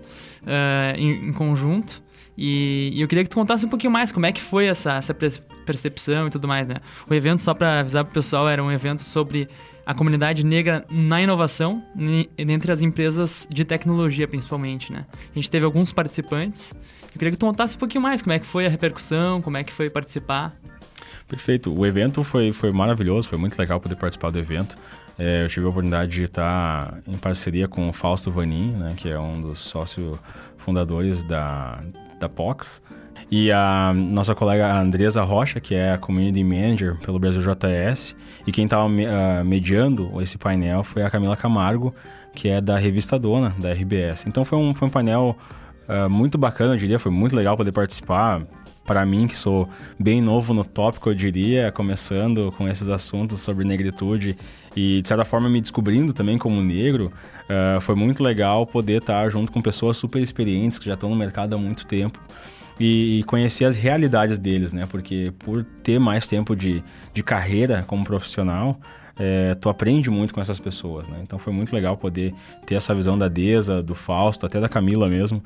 uh, 0.43 0.99
em, 0.99 1.29
em, 1.29 1.33
conjunto, 1.33 2.03
e, 2.37 2.93
e, 2.95 3.03
eu 3.03 3.09
queria 3.09 3.25
que 3.25 3.31
tu 3.31 3.35
contasse 3.35 3.67
um 3.67 3.69
pouquinho 3.69 3.93
mais 3.93 4.11
como 4.11 4.25
é 4.25 4.33
que 4.33 4.41
foi 4.41 4.67
essa, 4.67 4.95
essa 4.95 5.13
percepção 5.13 6.27
e 6.27 6.31
tudo 6.31 6.49
mais. 6.49 6.67
Né? 6.67 6.77
O 7.09 7.13
evento, 7.13 7.41
só 7.41 7.53
para 7.53 7.81
avisar 7.81 8.05
para 8.05 8.11
o 8.11 8.15
pessoal, 8.15 8.49
era 8.49 8.63
um 8.65 8.73
evento 8.73 9.03
sobre 9.03 9.47
a 9.91 9.95
comunidade 9.95 10.47
negra 10.47 10.87
na 10.89 11.21
inovação, 11.21 11.83
entre 12.39 12.71
as 12.71 12.81
empresas 12.81 13.45
de 13.51 13.65
tecnologia 13.65 14.29
principalmente, 14.29 14.93
né? 14.93 15.05
A 15.33 15.35
gente 15.35 15.51
teve 15.51 15.65
alguns 15.65 15.93
participantes. 15.93 16.73
Eu 17.13 17.19
queria 17.19 17.33
que 17.33 17.37
tu 17.37 17.45
contasse 17.45 17.75
um 17.75 17.79
pouquinho 17.81 18.01
mais 18.01 18.23
como 18.23 18.33
é 18.33 18.39
que 18.39 18.47
foi 18.47 18.67
a 18.67 18.69
repercussão, 18.69 19.43
como 19.43 19.57
é 19.57 19.65
que 19.65 19.73
foi 19.73 19.91
participar. 19.91 20.53
Perfeito. 21.27 21.77
O 21.77 21.85
evento 21.85 22.23
foi, 22.23 22.53
foi 22.53 22.71
maravilhoso, 22.71 23.29
foi 23.29 23.37
muito 23.37 23.59
legal 23.59 23.81
poder 23.81 23.97
participar 23.97 24.31
do 24.31 24.39
evento. 24.39 24.77
É, 25.19 25.43
eu 25.43 25.49
tive 25.49 25.67
a 25.67 25.71
oportunidade 25.71 26.13
de 26.13 26.23
estar 26.23 27.01
em 27.09 27.19
parceria 27.19 27.67
com 27.67 27.89
o 27.89 27.93
Fausto 27.93 28.31
Vanin, 28.31 28.71
né, 28.71 28.95
que 28.97 29.09
é 29.09 29.19
um 29.19 29.41
dos 29.41 29.59
sócios 29.59 30.17
fundadores 30.57 31.21
da, 31.25 31.83
da 32.21 32.29
POX. 32.29 32.81
E 33.31 33.53
a 33.53 33.93
nossa 33.95 34.35
colega 34.35 34.75
Andresa 34.75 35.23
Rocha, 35.23 35.61
que 35.61 35.73
é 35.73 35.93
a 35.93 35.99
Community 35.99 36.43
Manager 36.43 36.97
pelo 36.99 37.17
Brasil 37.17 37.41
JS, 37.41 38.17
e 38.45 38.51
quem 38.51 38.65
estava 38.65 38.87
uh, 38.87 39.45
mediando 39.45 40.21
esse 40.21 40.37
painel 40.37 40.83
foi 40.83 41.05
a 41.05 41.11
Camila 41.11 41.37
Camargo, 41.37 41.95
que 42.35 42.49
é 42.49 42.61
da 42.61 42.77
revista 42.77 43.17
Dona, 43.21 43.55
da 43.57 43.73
RBS. 43.73 44.25
Então 44.27 44.45
foi 44.45 44.59
um, 44.59 44.75
foi 44.75 44.89
um 44.89 44.91
painel 44.91 45.37
uh, 45.89 46.11
muito 46.11 46.37
bacana, 46.37 46.75
eu 46.75 46.79
diria, 46.79 46.99
foi 46.99 47.13
muito 47.13 47.37
legal 47.37 47.57
poder 47.57 47.71
participar. 47.71 48.43
Para 48.85 49.07
mim, 49.07 49.29
que 49.29 49.37
sou 49.37 49.69
bem 49.97 50.21
novo 50.21 50.53
no 50.53 50.65
tópico, 50.65 51.11
eu 51.11 51.15
diria, 51.15 51.71
começando 51.71 52.51
com 52.57 52.67
esses 52.67 52.89
assuntos 52.89 53.39
sobre 53.39 53.65
negritude 53.65 54.37
e, 54.75 55.01
de 55.01 55.07
certa 55.07 55.25
forma, 55.25 55.49
me 55.49 55.61
descobrindo 55.61 56.13
também 56.13 56.37
como 56.37 56.61
negro, 56.61 57.13
uh, 57.45 57.81
foi 57.81 57.95
muito 57.95 58.25
legal 58.25 58.67
poder 58.67 59.01
estar 59.01 59.31
junto 59.31 59.53
com 59.53 59.63
pessoas 59.63 59.97
super 59.97 60.21
experientes 60.21 60.81
que 60.81 60.87
já 60.87 60.95
estão 60.95 61.09
no 61.09 61.15
mercado 61.15 61.55
há 61.55 61.59
muito 61.59 61.87
tempo 61.87 62.19
e 62.81 63.23
conhecer 63.25 63.67
as 63.67 63.77
realidades 63.77 64.39
deles, 64.39 64.73
né? 64.73 64.87
Porque 64.91 65.33
por 65.39 65.63
ter 65.83 65.99
mais 65.99 66.27
tempo 66.27 66.57
de, 66.57 66.83
de 67.13 67.23
carreira 67.23 67.85
como 67.87 68.03
profissional, 68.03 68.81
é, 69.19 69.55
tu 69.55 69.69
aprende 69.69 70.09
muito 70.09 70.33
com 70.33 70.41
essas 70.41 70.59
pessoas, 70.59 71.07
né? 71.07 71.19
Então 71.23 71.39
foi 71.39 71.53
muito 71.53 71.75
legal 71.75 71.95
poder 71.99 72.35
ter 72.65 72.77
essa 72.77 72.95
visão 72.95 73.19
da 73.19 73.29
Deza, 73.29 73.83
do 73.83 73.95
Fausto, 73.95 74.47
até 74.47 74.59
da 74.59 74.69
Camila 74.69 75.09
mesmo, 75.09 75.45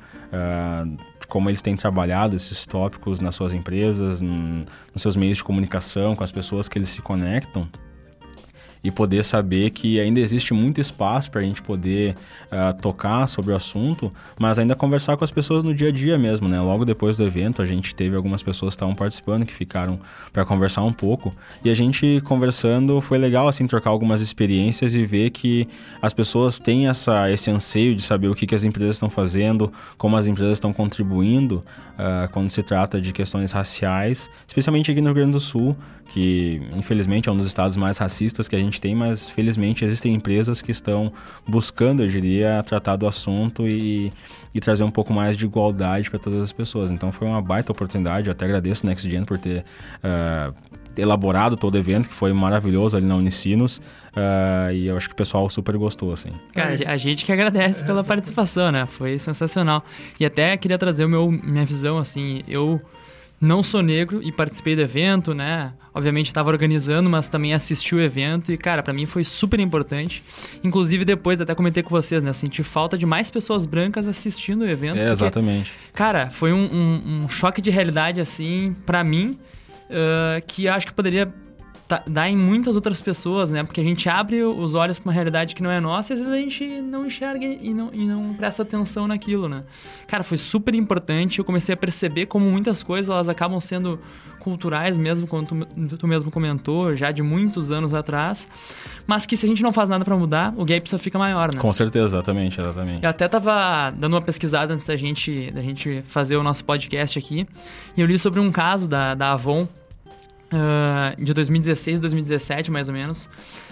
de 1.19 1.27
como 1.27 1.49
eles 1.49 1.61
têm 1.61 1.75
trabalhado 1.75 2.37
esses 2.37 2.65
tópicos 2.65 3.19
nas 3.19 3.35
suas 3.35 3.51
empresas, 3.51 4.21
nos 4.21 5.01
seus 5.01 5.17
meios 5.17 5.39
de 5.39 5.43
comunicação, 5.43 6.15
com 6.15 6.23
as 6.23 6.31
pessoas 6.31 6.69
que 6.69 6.77
eles 6.77 6.87
se 6.87 7.01
conectam 7.01 7.67
e 8.85 8.91
poder 8.91 9.25
saber 9.25 9.71
que 9.71 9.99
ainda 9.99 10.19
existe 10.19 10.53
muito 10.53 10.79
espaço 10.79 11.31
para 11.31 11.41
a 11.41 11.43
gente 11.43 11.59
poder 11.59 12.13
uh, 12.51 12.79
tocar 12.79 13.27
sobre 13.27 13.51
o 13.51 13.55
assunto, 13.55 14.13
mas 14.39 14.59
ainda 14.59 14.75
conversar 14.75 15.17
com 15.17 15.23
as 15.23 15.31
pessoas 15.31 15.63
no 15.63 15.73
dia 15.73 15.89
a 15.89 15.91
dia 15.91 16.19
mesmo, 16.19 16.47
né? 16.47 16.61
Logo 16.61 16.85
depois 16.85 17.17
do 17.17 17.23
evento, 17.23 17.63
a 17.63 17.65
gente 17.65 17.95
teve 17.95 18.15
algumas 18.15 18.43
pessoas 18.43 18.75
que 18.75 18.77
estavam 18.77 18.93
participando 18.93 19.43
que 19.43 19.53
ficaram 19.53 19.99
para 20.31 20.45
conversar 20.45 20.83
um 20.83 20.93
pouco 20.93 21.33
e 21.63 21.71
a 21.71 21.73
gente 21.73 22.21
conversando 22.25 23.01
foi 23.01 23.17
legal 23.17 23.47
assim 23.47 23.65
trocar 23.65 23.89
algumas 23.89 24.21
experiências 24.21 24.95
e 24.95 25.03
ver 25.03 25.31
que 25.31 25.67
as 25.99 26.13
pessoas 26.13 26.59
têm 26.59 26.87
essa 26.87 27.31
esse 27.31 27.49
anseio 27.49 27.95
de 27.95 28.03
saber 28.03 28.27
o 28.27 28.35
que, 28.35 28.45
que 28.45 28.53
as 28.53 28.63
empresas 28.63 28.97
estão 28.97 29.09
fazendo, 29.09 29.73
como 29.97 30.15
as 30.15 30.27
empresas 30.27 30.53
estão 30.53 30.71
contribuindo 30.71 31.63
uh, 31.95 32.31
quando 32.31 32.51
se 32.51 32.61
trata 32.61 33.01
de 33.01 33.11
questões 33.11 33.51
raciais, 33.51 34.29
especialmente 34.45 34.91
aqui 34.91 35.01
no 35.01 35.07
Rio 35.07 35.15
Grande 35.15 35.31
do 35.31 35.39
Sul, 35.39 35.75
que 36.09 36.61
infelizmente 36.75 37.27
é 37.27 37.31
um 37.31 37.37
dos 37.37 37.47
estados 37.47 37.75
mais 37.75 37.97
racistas 37.97 38.47
que 38.47 38.55
a 38.55 38.59
gente 38.59 38.74
tem, 38.79 38.95
mas 38.95 39.29
felizmente 39.29 39.83
existem 39.83 40.13
empresas 40.13 40.61
que 40.61 40.71
estão 40.71 41.11
buscando, 41.47 42.03
eu 42.03 42.07
diria, 42.07 42.63
tratar 42.63 42.95
do 42.95 43.07
assunto 43.07 43.67
e, 43.67 44.11
e 44.53 44.59
trazer 44.59 44.83
um 44.83 44.91
pouco 44.91 45.13
mais 45.13 45.35
de 45.35 45.45
igualdade 45.45 46.09
para 46.09 46.19
todas 46.19 46.41
as 46.41 46.51
pessoas. 46.51 46.91
Então 46.91 47.11
foi 47.11 47.27
uma 47.27 47.41
baita 47.41 47.71
oportunidade, 47.71 48.27
eu 48.27 48.31
até 48.31 48.45
agradeço 48.45 48.85
o 48.85 48.89
NextGen 48.89 49.25
por 49.25 49.37
ter 49.39 49.65
uh, 50.03 50.53
elaborado 50.97 51.57
todo 51.57 51.75
o 51.75 51.77
evento, 51.77 52.09
que 52.09 52.15
foi 52.15 52.31
maravilhoso 52.33 52.95
ali 52.95 53.05
na 53.05 53.15
Unicinos. 53.15 53.79
Uh, 54.15 54.71
e 54.71 54.87
eu 54.87 54.95
acho 54.95 55.09
que 55.09 55.13
o 55.13 55.17
pessoal 55.17 55.49
super 55.49 55.75
gostou, 55.77 56.13
assim. 56.13 56.29
Cara, 56.53 56.73
a 56.87 56.97
gente 56.97 57.25
que 57.25 57.31
agradece 57.31 57.83
pela 57.83 58.03
participação, 58.03 58.71
né? 58.71 58.85
Foi 58.85 59.19
sensacional. 59.19 59.83
E 60.19 60.25
até 60.25 60.55
queria 60.55 60.77
trazer 60.77 61.03
o 61.03 61.09
meu, 61.09 61.29
minha 61.29 61.65
visão, 61.65 61.97
assim, 61.97 62.43
eu 62.47 62.81
não 63.45 63.63
sou 63.63 63.81
negro 63.81 64.21
e 64.23 64.31
participei 64.31 64.75
do 64.75 64.81
evento, 64.81 65.33
né? 65.33 65.73
Obviamente 65.93 66.27
estava 66.27 66.49
organizando, 66.49 67.09
mas 67.09 67.29
também 67.29 67.53
assisti 67.53 67.95
o 67.95 68.01
evento 68.01 68.51
e, 68.51 68.57
cara, 68.57 68.83
para 68.83 68.93
mim 68.93 69.05
foi 69.05 69.23
super 69.23 69.59
importante. 69.59 70.23
Inclusive, 70.63 71.05
depois 71.05 71.39
até 71.39 71.55
comentei 71.55 71.81
com 71.81 71.89
vocês, 71.89 72.21
né? 72.21 72.33
Senti 72.33 72.63
falta 72.63 72.97
de 72.97 73.05
mais 73.05 73.29
pessoas 73.29 73.65
brancas 73.65 74.07
assistindo 74.07 74.63
o 74.63 74.69
evento. 74.69 74.97
É, 74.97 74.99
porque, 74.99 75.11
exatamente. 75.11 75.73
Cara, 75.93 76.29
foi 76.29 76.51
um, 76.51 76.67
um, 76.71 77.23
um 77.23 77.29
choque 77.29 77.61
de 77.61 77.71
realidade, 77.71 78.19
assim, 78.19 78.75
para 78.85 79.03
mim, 79.03 79.39
uh, 79.89 80.45
que 80.45 80.67
acho 80.67 80.87
que 80.87 80.93
poderia 80.93 81.31
tá, 81.87 82.03
dá 82.07 82.29
em 82.29 82.35
muitas 82.35 82.75
outras 82.75 82.99
pessoas, 82.99 83.49
né? 83.49 83.63
Porque 83.63 83.79
a 83.79 83.83
gente 83.83 84.09
abre 84.09 84.43
os 84.43 84.73
olhos 84.73 84.97
para 84.97 85.09
uma 85.09 85.13
realidade 85.13 85.55
que 85.55 85.61
não 85.61 85.71
é 85.71 85.79
nossa 85.79 86.11
e 86.11 86.13
às 86.13 86.19
vezes 86.19 86.33
a 86.33 86.37
gente 86.37 86.81
não 86.81 87.05
enxerga 87.05 87.45
e 87.45 87.73
não, 87.73 87.93
e 87.93 88.05
não 88.07 88.33
presta 88.33 88.63
atenção 88.63 89.07
naquilo, 89.07 89.47
né? 89.47 89.63
Cara, 90.07 90.23
foi 90.23 90.37
super 90.37 90.73
importante. 90.73 91.39
Eu 91.39 91.45
comecei 91.45 91.73
a 91.73 91.77
perceber 91.77 92.25
como 92.25 92.49
muitas 92.49 92.81
coisas 92.83 93.09
elas 93.09 93.29
acabam 93.29 93.59
sendo 93.61 93.99
culturais 94.39 94.95
mesmo, 94.95 95.25
como 95.25 95.43
tu, 95.43 95.97
tu 95.97 96.07
mesmo 96.07 96.29
comentou, 96.29 96.95
já 96.95 97.11
de 97.11 97.23
muitos 97.23 97.71
anos 97.71 97.93
atrás. 97.93 98.47
Mas 99.07 99.25
que 99.25 99.35
se 99.35 99.45
a 99.45 99.49
gente 99.49 99.63
não 99.63 99.73
faz 99.73 99.89
nada 99.89 100.05
para 100.05 100.15
mudar, 100.15 100.53
o 100.55 100.63
gap 100.63 100.87
só 100.87 100.99
fica 100.99 101.17
maior, 101.17 101.53
né? 101.53 101.59
Com 101.59 101.73
certeza, 101.73 102.05
exatamente, 102.05 102.59
exatamente. 102.59 103.03
Eu 103.03 103.09
até 103.09 103.27
tava 103.27 103.91
dando 103.91 104.13
uma 104.13 104.21
pesquisada 104.21 104.73
antes 104.73 104.85
da 104.85 104.95
gente, 104.95 105.51
da 105.51 105.61
gente 105.61 106.03
fazer 106.07 106.37
o 106.37 106.43
nosso 106.43 106.63
podcast 106.63 107.17
aqui. 107.17 107.47
E 107.97 108.01
eu 108.01 108.07
li 108.07 108.17
sobre 108.19 108.39
um 108.39 108.51
caso 108.51 108.87
da, 108.87 109.15
da 109.15 109.31
Avon, 109.31 109.67
uh, 110.55 111.23
de 111.23 111.33
2016, 111.33 111.99
2017 111.99 112.71
mais 112.71 112.87
ou 112.87 112.93
menos, 112.93 113.29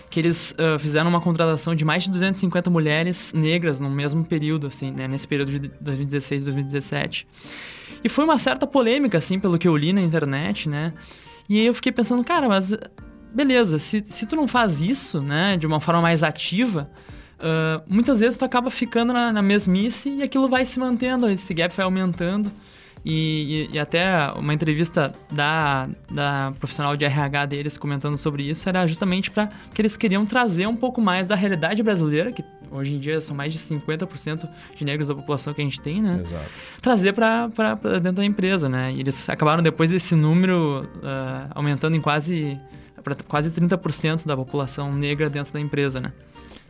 que 0.09 0.19
eles 0.19 0.53
uh, 0.53 0.77
fizeram 0.77 1.09
uma 1.09 1.21
contratação 1.21 1.73
de 1.73 1.83
mais 1.83 2.03
de 2.03 2.11
250 2.11 2.69
mulheres 2.69 3.31
negras 3.33 3.79
no 3.79 3.89
mesmo 3.89 4.23
período, 4.25 4.67
assim, 4.67 4.91
né? 4.91 5.07
Nesse 5.07 5.27
período 5.27 5.51
de 5.51 5.71
2016 5.79 6.45
2017. 6.45 7.27
E 8.03 8.09
foi 8.09 8.25
uma 8.25 8.37
certa 8.37 8.67
polêmica, 8.67 9.17
assim, 9.17 9.39
pelo 9.39 9.57
que 9.57 9.67
eu 9.67 9.75
li 9.75 9.93
na 9.93 10.01
internet, 10.01 10.67
né? 10.67 10.93
E 11.49 11.59
aí 11.59 11.65
eu 11.65 11.73
fiquei 11.73 11.91
pensando, 11.91 12.23
cara, 12.23 12.47
mas 12.47 12.75
beleza, 13.33 13.79
se, 13.79 14.01
se 14.05 14.25
tu 14.25 14.35
não 14.35 14.47
faz 14.47 14.79
isso, 14.79 15.19
né, 15.19 15.57
de 15.57 15.65
uma 15.65 15.79
forma 15.79 16.01
mais 16.01 16.23
ativa, 16.23 16.89
uh, 17.39 17.83
muitas 17.87 18.19
vezes 18.19 18.37
tu 18.37 18.45
acaba 18.45 18.69
ficando 18.69 19.11
na, 19.11 19.33
na 19.33 19.41
mesmice 19.41 20.09
e 20.09 20.23
aquilo 20.23 20.47
vai 20.47 20.65
se 20.65 20.79
mantendo, 20.79 21.27
esse 21.29 21.53
gap 21.53 21.75
vai 21.75 21.85
aumentando. 21.85 22.51
E, 23.05 23.67
e, 23.71 23.75
e, 23.75 23.79
até 23.79 24.31
uma 24.31 24.53
entrevista 24.53 25.11
da, 25.31 25.89
da 26.09 26.53
profissional 26.57 26.95
de 26.95 27.03
RH 27.03 27.45
deles 27.47 27.77
comentando 27.77 28.17
sobre 28.17 28.43
isso 28.43 28.67
era 28.69 28.87
justamente 28.87 29.29
para 29.29 29.49
que 29.73 29.81
eles 29.81 29.97
queriam 29.97 30.25
trazer 30.25 30.67
um 30.67 30.75
pouco 30.75 31.01
mais 31.01 31.27
da 31.27 31.35
realidade 31.35 31.83
brasileira, 31.83 32.31
que 32.31 32.43
hoje 32.71 32.95
em 32.95 32.99
dia 32.99 33.19
são 33.19 33.35
mais 33.35 33.51
de 33.51 33.59
50% 33.59 34.47
de 34.75 34.85
negros 34.85 35.09
da 35.09 35.15
população 35.15 35.53
que 35.53 35.61
a 35.61 35.63
gente 35.63 35.81
tem, 35.81 36.01
né? 36.01 36.21
Exato. 36.21 36.49
Trazer 36.81 37.13
para 37.13 37.47
dentro 38.01 38.13
da 38.13 38.25
empresa, 38.25 38.69
né? 38.69 38.93
E 38.93 39.01
eles 39.01 39.29
acabaram 39.29 39.61
depois 39.61 39.89
desse 39.89 40.15
número 40.15 40.87
uh, 40.97 41.51
aumentando 41.53 41.97
em 41.97 42.01
quase, 42.01 42.57
quase 43.27 43.49
30% 43.51 44.25
da 44.25 44.35
população 44.35 44.93
negra 44.93 45.29
dentro 45.29 45.51
da 45.51 45.59
empresa, 45.59 45.99
né? 45.99 46.13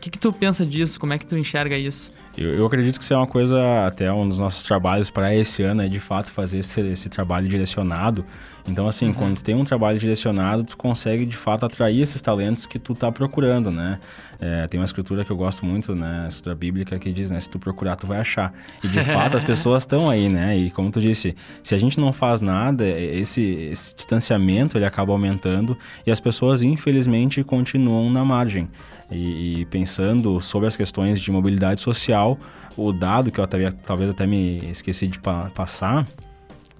Que, 0.03 0.09
que 0.09 0.19
tu 0.19 0.33
pensa 0.33 0.65
disso? 0.65 0.99
Como 0.99 1.13
é 1.13 1.17
que 1.17 1.25
tu 1.25 1.37
enxerga 1.37 1.77
isso? 1.77 2.11
Eu, 2.37 2.53
eu, 2.55 2.65
acredito 2.65 2.97
que 2.97 3.05
isso 3.05 3.13
é 3.13 3.15
uma 3.15 3.25
coisa, 3.25 3.87
até 3.87 4.11
um 4.11 4.27
dos 4.27 4.37
nossos 4.37 4.61
trabalhos 4.63 5.09
para 5.09 5.33
esse 5.33 5.63
ano, 5.63 5.81
é 5.81 5.87
de 5.87 5.97
fato 5.97 6.29
fazer 6.29 6.57
esse, 6.57 6.81
esse 6.81 7.07
trabalho 7.07 7.47
direcionado. 7.47 8.25
Então, 8.67 8.87
assim, 8.87 9.07
uhum. 9.07 9.13
quando 9.13 9.35
tu 9.35 9.43
tem 9.43 9.55
um 9.55 9.63
trabalho 9.65 9.99
direcionado, 9.99 10.63
tu 10.63 10.77
consegue 10.77 11.25
de 11.25 11.35
fato 11.35 11.65
atrair 11.65 12.01
esses 12.01 12.21
talentos 12.21 12.65
que 12.65 12.79
tu 12.79 12.95
tá 12.95 13.11
procurando, 13.11 13.69
né? 13.69 13.99
É, 14.39 14.67
tem 14.67 14.79
uma 14.79 14.85
escritura 14.85 15.25
que 15.25 15.31
eu 15.31 15.35
gosto 15.35 15.65
muito, 15.65 15.93
né? 15.93 16.23
A 16.25 16.27
escritura 16.27 16.55
bíblica 16.55 16.97
que 16.97 17.11
diz, 17.11 17.29
né? 17.29 17.39
Se 17.39 17.49
tu 17.49 17.59
procurar, 17.59 17.97
tu 17.97 18.07
vai 18.07 18.19
achar. 18.19 18.53
E 18.81 18.87
de 18.87 19.03
fato 19.03 19.35
as 19.35 19.43
pessoas 19.45 19.83
estão 19.83 20.09
aí, 20.09 20.29
né? 20.29 20.57
E 20.57 20.71
como 20.71 20.89
tu 20.91 21.01
disse, 21.01 21.35
se 21.61 21.75
a 21.75 21.77
gente 21.77 21.99
não 21.99 22.13
faz 22.13 22.39
nada, 22.39 22.87
esse, 22.87 23.41
esse 23.41 23.95
distanciamento 23.95 24.77
ele 24.77 24.85
acaba 24.85 25.11
aumentando 25.11 25.77
e 26.05 26.11
as 26.11 26.21
pessoas, 26.21 26.63
infelizmente, 26.63 27.43
continuam 27.43 28.09
na 28.09 28.23
margem. 28.23 28.69
E, 29.11 29.61
e, 29.61 29.65
pensando 29.65 30.39
sobre 30.39 30.67
as 30.67 30.77
questões 30.77 31.19
de 31.19 31.31
mobilidade 31.31 31.81
social, 31.81 32.39
o 32.77 32.91
dado 32.93 33.29
que 33.29 33.39
eu 33.39 33.43
até, 33.43 33.69
talvez 33.71 34.09
até 34.09 34.25
me 34.25 34.69
esqueci 34.71 35.07
de 35.07 35.19
pa 35.19 35.51
passar 35.53 36.07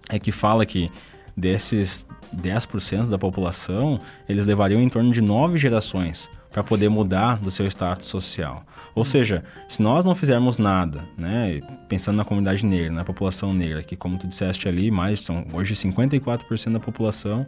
é 0.10 0.17
que 0.17 0.32
fala 0.32 0.65
que 0.65 0.89
desses 1.36 2.06
10% 2.36 3.08
da 3.08 3.17
população, 3.17 4.00
eles 4.28 4.46
levariam 4.46 4.82
em 4.82 4.89
torno 4.89 5.12
de 5.12 5.22
nove 5.22 5.58
gerações 5.58 6.30
para 6.52 6.63
poder 6.63 6.88
mudar 6.88 7.39
do 7.39 7.50
seu 7.50 7.65
status 7.67 8.08
social. 8.08 8.63
Ou 8.93 9.04
seja, 9.04 9.43
se 9.67 9.82
nós 9.82 10.06
não 10.06 10.13
fizermos 10.13 10.60
nada, 10.60 11.04
né, 11.17 11.60
pensando 11.89 12.17
na 12.17 12.24
comunidade 12.24 12.63
negra, 12.63 12.91
na 12.91 13.04
população 13.04 13.52
negra, 13.54 13.82
que 13.82 13.96
como 13.96 14.17
tu 14.17 14.28
disseste 14.28 14.67
ali, 14.67 14.91
mais 14.91 15.22
são 15.22 15.46
hoje 15.52 15.74
54% 15.74 16.74
da 16.74 16.80
população 16.80 17.48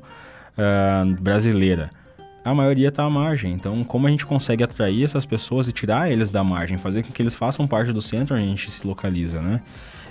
uh, 0.57 1.21
brasileira, 1.21 1.91
a 2.43 2.53
maioria 2.53 2.89
está 2.89 3.03
à 3.03 3.09
margem. 3.09 3.53
Então, 3.53 3.83
como 3.83 4.07
a 4.07 4.09
gente 4.09 4.25
consegue 4.25 4.63
atrair 4.63 5.03
essas 5.03 5.25
pessoas 5.25 5.67
e 5.67 5.71
tirar 5.71 6.11
eles 6.11 6.29
da 6.31 6.43
margem, 6.43 6.77
fazer 6.77 7.03
com 7.03 7.11
que 7.11 7.21
eles 7.21 7.35
façam 7.35 7.67
parte 7.67 7.91
do 7.91 8.01
centro 8.01 8.35
onde 8.35 8.43
a 8.43 8.47
gente 8.47 8.69
se 8.69 8.85
localiza, 8.85 9.41
né? 9.41 9.61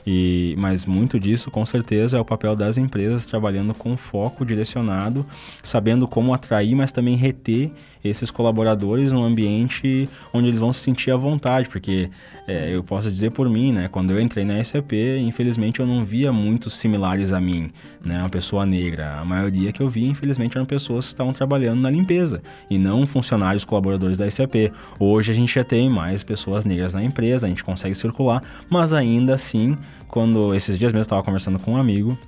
E, 0.06 0.54
mas 0.58 0.84
muito 0.84 1.18
disso, 1.18 1.50
com 1.50 1.64
certeza, 1.64 2.18
é 2.18 2.20
o 2.20 2.24
papel 2.24 2.54
das 2.54 2.76
empresas 2.76 3.24
trabalhando 3.24 3.74
com 3.74 3.96
foco 3.96 4.44
direcionado, 4.44 5.24
sabendo 5.62 6.06
como 6.06 6.34
atrair, 6.34 6.74
mas 6.74 6.92
também 6.92 7.16
reter 7.16 7.70
esses 8.04 8.30
colaboradores 8.30 9.10
num 9.10 9.24
ambiente 9.24 10.08
onde 10.32 10.48
eles 10.48 10.58
vão 10.58 10.72
se 10.72 10.80
sentir 10.80 11.10
à 11.10 11.16
vontade, 11.16 11.68
porque 11.68 12.10
é, 12.46 12.74
eu 12.74 12.84
posso 12.84 13.10
dizer 13.10 13.30
por 13.30 13.48
mim, 13.48 13.72
né? 13.72 13.88
Quando 13.88 14.10
eu 14.10 14.20
entrei 14.20 14.44
na 14.44 14.62
SAP, 14.62 14.92
infelizmente 15.20 15.80
eu 15.80 15.86
não 15.86 16.04
via 16.04 16.30
muitos 16.30 16.76
similares 16.76 17.32
a 17.32 17.40
mim, 17.40 17.70
né? 18.04 18.18
Uma 18.18 18.28
pessoa 18.28 18.66
negra. 18.66 19.14
A 19.14 19.24
maioria 19.24 19.72
que 19.72 19.80
eu 19.80 19.88
via, 19.88 20.08
infelizmente, 20.08 20.56
eram 20.56 20.66
pessoas 20.66 21.06
que 21.06 21.12
estavam 21.14 21.32
trabalhando 21.32 21.80
na 21.80 21.90
limpeza 21.90 22.42
e 22.68 22.76
não 22.76 23.06
funcionários 23.06 23.64
colaboradores 23.64 24.18
da 24.18 24.30
SAP. 24.30 24.70
Hoje 25.00 25.32
a 25.32 25.34
gente 25.34 25.54
já 25.54 25.64
tem 25.64 25.88
mais 25.88 26.22
pessoas 26.22 26.66
negras 26.66 26.92
na 26.92 27.02
empresa, 27.02 27.46
a 27.46 27.48
gente 27.48 27.64
consegue 27.64 27.94
circular, 27.94 28.42
mas 28.68 28.92
ainda 28.92 29.34
assim, 29.34 29.76
quando 30.08 30.54
esses 30.54 30.78
dias 30.78 30.92
mesmo 30.92 31.00
eu 31.00 31.02
estava 31.02 31.22
conversando 31.22 31.58
com 31.58 31.72
um 31.72 31.76
amigo 31.76 32.18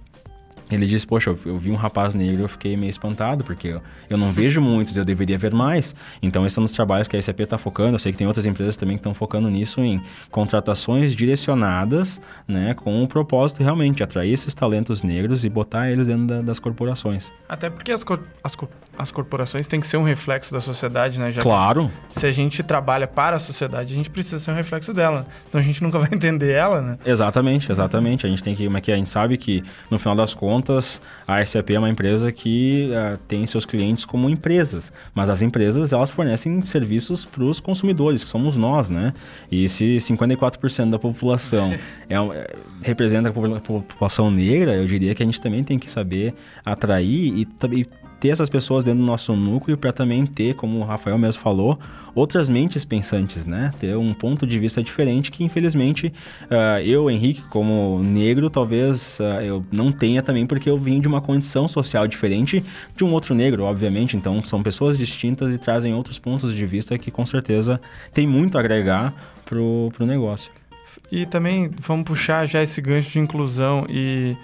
ele 0.70 0.86
disse, 0.86 1.06
poxa, 1.06 1.36
eu, 1.44 1.58
vi 1.58 1.70
um 1.70 1.76
rapaz 1.76 2.14
negro 2.14 2.42
eu 2.42 2.48
fiquei 2.48 2.76
meio 2.76 2.90
espantado, 2.90 3.44
porque 3.44 3.78
eu, 4.10 4.18
não 4.18 4.32
vejo 4.32 4.60
muitos, 4.60 4.96
eu 4.96 5.04
deveria 5.04 5.38
ver 5.38 5.54
mais. 5.54 5.94
Então, 6.20 6.44
esses 6.44 6.54
são 6.54 6.64
os 6.64 6.72
trabalhos 6.72 7.06
que 7.06 7.16
a 7.16 7.22
SAP 7.22 7.40
está 7.40 7.56
focando. 7.56 7.94
Eu 7.94 7.98
sei 7.98 8.10
que 8.10 8.18
tem 8.18 8.26
outras 8.26 8.44
empresas 8.44 8.76
também 8.76 8.96
que 8.96 9.00
estão 9.00 9.14
focando 9.14 9.48
nisso, 9.48 9.80
em 9.80 10.02
contratações 10.30 11.14
direcionadas, 11.14 12.20
né, 12.48 12.74
com 12.74 13.02
o 13.02 13.06
propósito 13.06 13.62
realmente 13.62 13.96
de 13.96 14.02
atrair 14.02 14.32
esses 14.32 14.54
talentos 14.54 15.02
negros 15.02 15.44
e 15.44 15.48
botar 15.48 15.90
eles 15.90 16.08
dentro 16.08 16.26
da, 16.26 16.42
das 16.42 16.58
corporações. 16.58 17.32
Até 17.48 17.70
porque 17.70 17.92
as, 17.92 18.02
cor, 18.02 18.20
as, 18.42 18.56
as 18.98 19.10
corporações 19.12 19.68
têm 19.68 19.80
que 19.80 19.86
ser 19.86 19.98
um 19.98 20.02
reflexo 20.02 20.52
da 20.52 20.60
sociedade, 20.60 21.18
né? 21.18 21.30
Já 21.30 21.42
claro. 21.42 21.90
Se 22.10 22.26
a 22.26 22.32
gente 22.32 22.62
trabalha 22.62 23.06
para 23.06 23.36
a 23.36 23.38
sociedade, 23.38 23.92
a 23.92 23.96
gente 23.96 24.10
precisa 24.10 24.40
ser 24.40 24.50
um 24.50 24.54
reflexo 24.54 24.92
dela. 24.92 25.26
Então, 25.48 25.60
a 25.60 25.64
gente 25.64 25.80
nunca 25.82 25.98
vai 26.00 26.08
entender 26.12 26.52
ela, 26.52 26.80
né? 26.80 26.98
Exatamente, 27.04 27.70
exatamente. 27.70 28.26
A 28.26 28.28
gente 28.28 28.42
tem 28.42 28.56
que, 28.56 28.64
como 28.64 28.76
é 28.76 28.80
que 28.80 28.90
é? 28.90 28.94
A 28.94 28.98
gente 28.98 29.10
sabe 29.10 29.36
que, 29.36 29.62
no 29.90 29.98
final 29.98 30.16
das 30.16 30.34
contas, 30.34 30.55
contas, 30.56 31.02
a 31.26 31.44
SAP 31.44 31.70
é 31.70 31.78
uma 31.78 31.90
empresa 31.90 32.32
que 32.32 32.90
uh, 32.90 33.18
tem 33.28 33.46
seus 33.46 33.66
clientes 33.66 34.04
como 34.04 34.28
empresas, 34.30 34.92
mas 35.14 35.28
as 35.28 35.42
empresas 35.42 35.92
elas 35.92 36.10
fornecem 36.10 36.62
serviços 36.62 37.24
para 37.24 37.44
os 37.44 37.60
consumidores, 37.60 38.24
que 38.24 38.30
somos 38.30 38.56
nós, 38.56 38.88
né? 38.88 39.12
E 39.50 39.68
se 39.68 39.96
54% 39.96 40.90
da 40.90 40.98
população 40.98 41.72
é, 42.08 42.14
é, 42.14 42.56
representa 42.82 43.28
a 43.28 43.32
população 43.60 44.30
negra, 44.30 44.74
eu 44.74 44.86
diria 44.86 45.14
que 45.14 45.22
a 45.22 45.26
gente 45.26 45.40
também 45.40 45.62
tem 45.62 45.78
que 45.78 45.90
saber 45.90 46.34
atrair 46.64 47.32
e, 47.36 47.48
e 47.72 47.86
ter 48.18 48.28
essas 48.28 48.48
pessoas 48.48 48.84
dentro 48.84 49.00
do 49.00 49.06
nosso 49.06 49.34
núcleo 49.34 49.76
para 49.76 49.92
também 49.92 50.24
ter, 50.24 50.54
como 50.54 50.78
o 50.78 50.84
Rafael 50.84 51.18
mesmo 51.18 51.42
falou, 51.42 51.78
outras 52.14 52.48
mentes 52.48 52.84
pensantes, 52.84 53.44
né? 53.46 53.70
Ter 53.78 53.96
um 53.96 54.14
ponto 54.14 54.46
de 54.46 54.58
vista 54.58 54.82
diferente 54.82 55.30
que, 55.30 55.44
infelizmente, 55.44 56.12
uh, 56.44 56.80
eu, 56.82 57.10
Henrique, 57.10 57.42
como 57.42 58.00
negro, 58.02 58.48
talvez 58.48 59.18
uh, 59.20 59.42
eu 59.42 59.64
não 59.70 59.92
tenha 59.92 60.22
também, 60.22 60.46
porque 60.46 60.68
eu 60.68 60.78
vim 60.78 61.00
de 61.00 61.06
uma 61.06 61.20
condição 61.20 61.68
social 61.68 62.06
diferente 62.08 62.64
de 62.96 63.04
um 63.04 63.12
outro 63.12 63.34
negro, 63.34 63.64
obviamente. 63.64 64.16
Então, 64.16 64.42
são 64.42 64.62
pessoas 64.62 64.96
distintas 64.96 65.52
e 65.52 65.58
trazem 65.58 65.92
outros 65.94 66.18
pontos 66.18 66.54
de 66.54 66.66
vista 66.66 66.96
que, 66.98 67.10
com 67.10 67.26
certeza, 67.26 67.80
tem 68.12 68.26
muito 68.26 68.56
a 68.56 68.60
agregar 68.60 69.12
pro, 69.44 69.90
pro 69.94 70.06
negócio. 70.06 70.50
E 71.10 71.26
também 71.26 71.70
vamos 71.80 72.04
puxar 72.04 72.46
já 72.46 72.62
esse 72.62 72.80
gancho 72.80 73.10
de 73.10 73.20
inclusão 73.20 73.86
e 73.88 74.36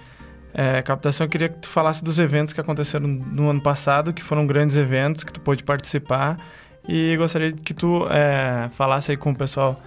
é, 0.55 0.83
captação, 0.83 1.27
eu 1.27 1.31
queria 1.31 1.49
que 1.49 1.59
tu 1.59 1.69
falasse 1.69 2.03
dos 2.05 2.19
eventos 2.19 2.53
que 2.53 2.61
aconteceram 2.61 3.07
no 3.07 3.49
ano 3.49 3.61
passado, 3.61 4.13
que 4.13 4.23
foram 4.23 4.47
grandes 4.47 4.77
eventos 4.77 5.25
que 5.25 5.33
tu 5.33 5.41
pôde 5.41 5.63
participar. 5.63 6.37
E 6.87 7.17
gostaria 7.17 7.53
que 7.53 7.73
tu 7.73 8.07
é, 8.09 8.69
falasse 8.73 9.13
aí 9.13 9.17
com 9.17 9.31
o 9.31 9.37
pessoal 9.37 9.81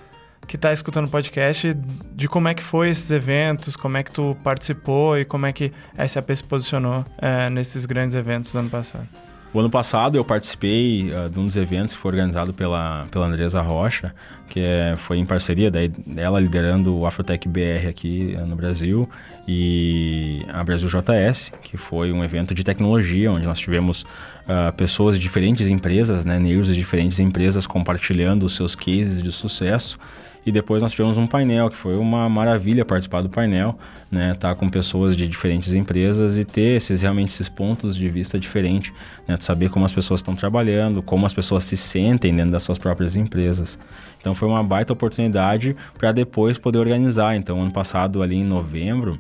que 0.48 0.56
está 0.56 0.72
escutando 0.72 1.08
o 1.08 1.10
podcast 1.10 1.76
de 2.14 2.28
como 2.28 2.48
é 2.48 2.54
que 2.54 2.64
foi 2.64 2.90
esses 2.90 3.10
eventos, 3.12 3.76
como 3.76 3.98
é 3.98 4.04
que 4.04 4.12
tu 4.12 4.38
participou 4.44 5.18
e 5.18 5.26
como 5.26 5.46
é 5.46 5.54
que 5.54 5.72
a 5.98 6.08
SAP 6.08 6.36
se 6.36 6.44
posicionou 6.44 7.04
é, 7.18 7.50
nesses 7.50 7.86
grandes 7.86 8.16
eventos 8.16 8.52
do 8.52 8.60
ano 8.60 8.70
passado. 8.70 9.08
O 9.56 9.60
ano 9.62 9.70
passado 9.70 10.18
eu 10.18 10.26
participei 10.26 11.14
uh, 11.14 11.30
de 11.30 11.40
um 11.40 11.46
dos 11.46 11.56
eventos 11.56 11.96
que 11.96 12.02
foi 12.02 12.12
organizado 12.12 12.54
pela, 12.54 13.08
pela 13.10 13.26
Andresa 13.26 13.62
Rocha, 13.62 14.14
que 14.50 14.60
é, 14.60 14.98
foi 14.98 15.18
em 15.18 15.26
parceria 15.26 15.72
daí, 15.72 15.88
dela 15.88 16.42
liderando 16.42 16.94
o 16.94 17.06
Afrotech 17.06 17.48
BR 17.48 17.88
aqui 17.90 18.36
uh, 18.38 18.46
no 18.46 18.54
Brasil 18.54 19.10
e 19.48 20.46
a 20.52 20.62
Brasil 20.62 20.90
JS, 20.90 21.54
que 21.64 21.78
foi 21.78 22.12
um 22.12 22.22
evento 22.22 22.54
de 22.54 22.66
tecnologia 22.66 23.32
onde 23.32 23.46
nós 23.46 23.58
tivemos 23.58 24.02
uh, 24.02 24.74
pessoas 24.76 25.16
de 25.16 25.22
diferentes 25.22 25.70
empresas, 25.70 26.26
né, 26.26 26.38
negros 26.38 26.68
de 26.68 26.76
diferentes 26.76 27.22
empresas 27.22 27.66
compartilhando 27.66 28.46
os 28.46 28.58
seus 28.58 28.76
cases 28.76 29.24
de 29.24 29.32
sucesso 29.32 29.98
e 30.46 30.52
depois 30.52 30.84
nós 30.84 30.92
tivemos 30.92 31.18
um 31.18 31.26
painel, 31.26 31.70
que 31.70 31.76
foi 31.76 31.98
uma 31.98 32.30
maravilha 32.30 32.86
participar 32.86 33.22
do 33.22 33.30
painel, 33.30 33.78
né? 34.12 34.34
Estar 34.34 34.50
tá 34.50 34.56
com 34.56 34.70
pessoas 34.70 35.16
de 35.16 35.28
diferentes 35.28 35.74
empresas 35.74 36.38
e 36.38 36.46
ter 36.46 36.78
esses, 36.78 37.02
realmente 37.02 37.30
esses 37.30 37.50
pontos 37.50 37.96
de 37.96 38.08
vista 38.08 38.40
diferentes, 38.40 38.94
né? 39.28 39.38
Saber 39.40 39.70
como 39.70 39.86
as 39.86 39.92
pessoas 39.92 40.20
estão 40.20 40.36
trabalhando, 40.36 41.02
como 41.02 41.26
as 41.26 41.34
pessoas 41.34 41.64
se 41.64 41.76
sentem 41.76 42.36
dentro 42.36 42.52
das 42.52 42.62
suas 42.62 42.78
próprias 42.78 43.16
empresas. 43.16 43.80
Então 44.20 44.36
foi 44.36 44.48
uma 44.48 44.64
baita 44.64 44.94
oportunidade 44.94 45.76
para 45.98 46.12
depois 46.12 46.60
poder 46.60 46.78
organizar. 46.78 47.36
Então, 47.36 47.62
ano 47.62 47.72
passado, 47.72 48.22
ali 48.22 48.36
em 48.36 48.44
novembro, 48.44 49.18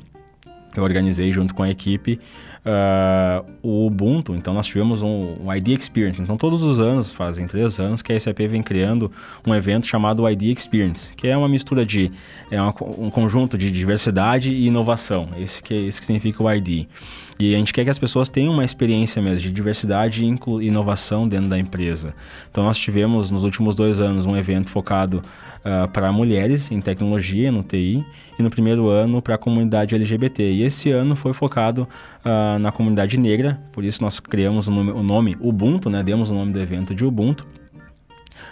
eu 0.76 0.84
organizei 0.84 1.32
junto 1.32 1.56
com 1.56 1.64
a 1.64 1.70
equipe 1.70 2.20
uh, 2.66 3.46
o 3.62 3.86
Ubuntu. 3.86 4.36
Então, 4.36 4.54
nós 4.54 4.66
tivemos 4.68 5.02
um, 5.02 5.38
um, 5.46 5.54
ID 5.54 5.80
Experience. 5.80 6.22
Então, 6.22 6.36
todos 6.36 6.62
os 6.64 6.80
anos, 6.80 7.14
fazem 7.14 7.46
três 7.48 7.80
anos, 7.80 8.02
que 8.02 8.12
a 8.12 8.20
SAP 8.20 8.40
vem 8.50 8.64
criando 8.64 9.12
um 9.46 9.54
evento 9.54 9.86
chamado 9.86 10.28
ID 10.28 10.58
Experience, 10.58 11.14
que 11.16 11.28
é 11.28 11.38
uma 11.38 11.48
mistura 11.48 11.86
de 11.86 12.12
é 12.50 12.62
uma, 12.62 12.74
um 12.98 13.10
conjunto 13.10 13.58
de 13.58 13.70
diversidade 13.70 14.50
e 14.50 14.68
inovação. 14.68 15.30
Esse 15.38 15.62
que, 15.62 15.74
esse 15.74 16.00
que 16.00 16.06
significa 16.06 16.44
o 16.44 16.52
ID. 16.52 16.88
E 17.38 17.54
a 17.54 17.58
gente 17.58 17.74
quer 17.74 17.84
que 17.84 17.90
as 17.90 18.00
pessoas 18.00 18.30
tenham 18.30 18.54
uma 18.54 18.64
experiência 18.64 19.22
mesmo 19.22 19.40
de 19.40 19.52
diversidade 19.52 20.24
e 20.24 20.66
inovação 20.66 21.28
dentro 21.28 21.50
da 21.50 21.60
empresa. 21.60 22.16
Então, 22.50 22.64
nós 22.64 22.78
tivemos 22.78 23.30
nos 23.30 23.44
últimos 23.44 23.76
dois 23.76 24.00
anos 24.00 24.26
um 24.26 24.38
evento 24.38 24.70
focado 24.70 25.18
uh, 25.18 25.88
para 25.90 26.12
mulheres 26.14 26.72
em 26.72 26.80
tecnologia, 26.80 27.52
no 27.52 27.62
TI, 27.62 28.06
e 28.40 28.44
no 28.44 28.50
primeiro 28.50 28.88
ano 28.88 29.22
para 29.22 29.36
a 29.36 29.38
comunidade 29.38 29.94
LGBT. 29.96 30.50
E 30.50 30.64
esse 30.64 30.92
ano 30.92 31.14
foi 31.14 31.34
focado 31.34 31.88
uh, 32.24 32.58
na 32.58 32.72
comunidade 32.72 33.20
negra, 33.20 33.60
por 33.74 33.84
isso 33.84 34.02
nós 34.02 34.20
criamos 34.22 34.70
o 34.70 34.72
nome, 34.72 34.92
o 34.92 35.04
nome 35.04 35.38
Ubuntu, 35.42 35.90
né? 35.90 36.02
demos 36.02 36.30
o 36.30 36.34
nome 36.34 36.54
do 36.54 36.62
evento 36.62 36.96
de 36.96 37.04
Ubuntu 37.04 37.46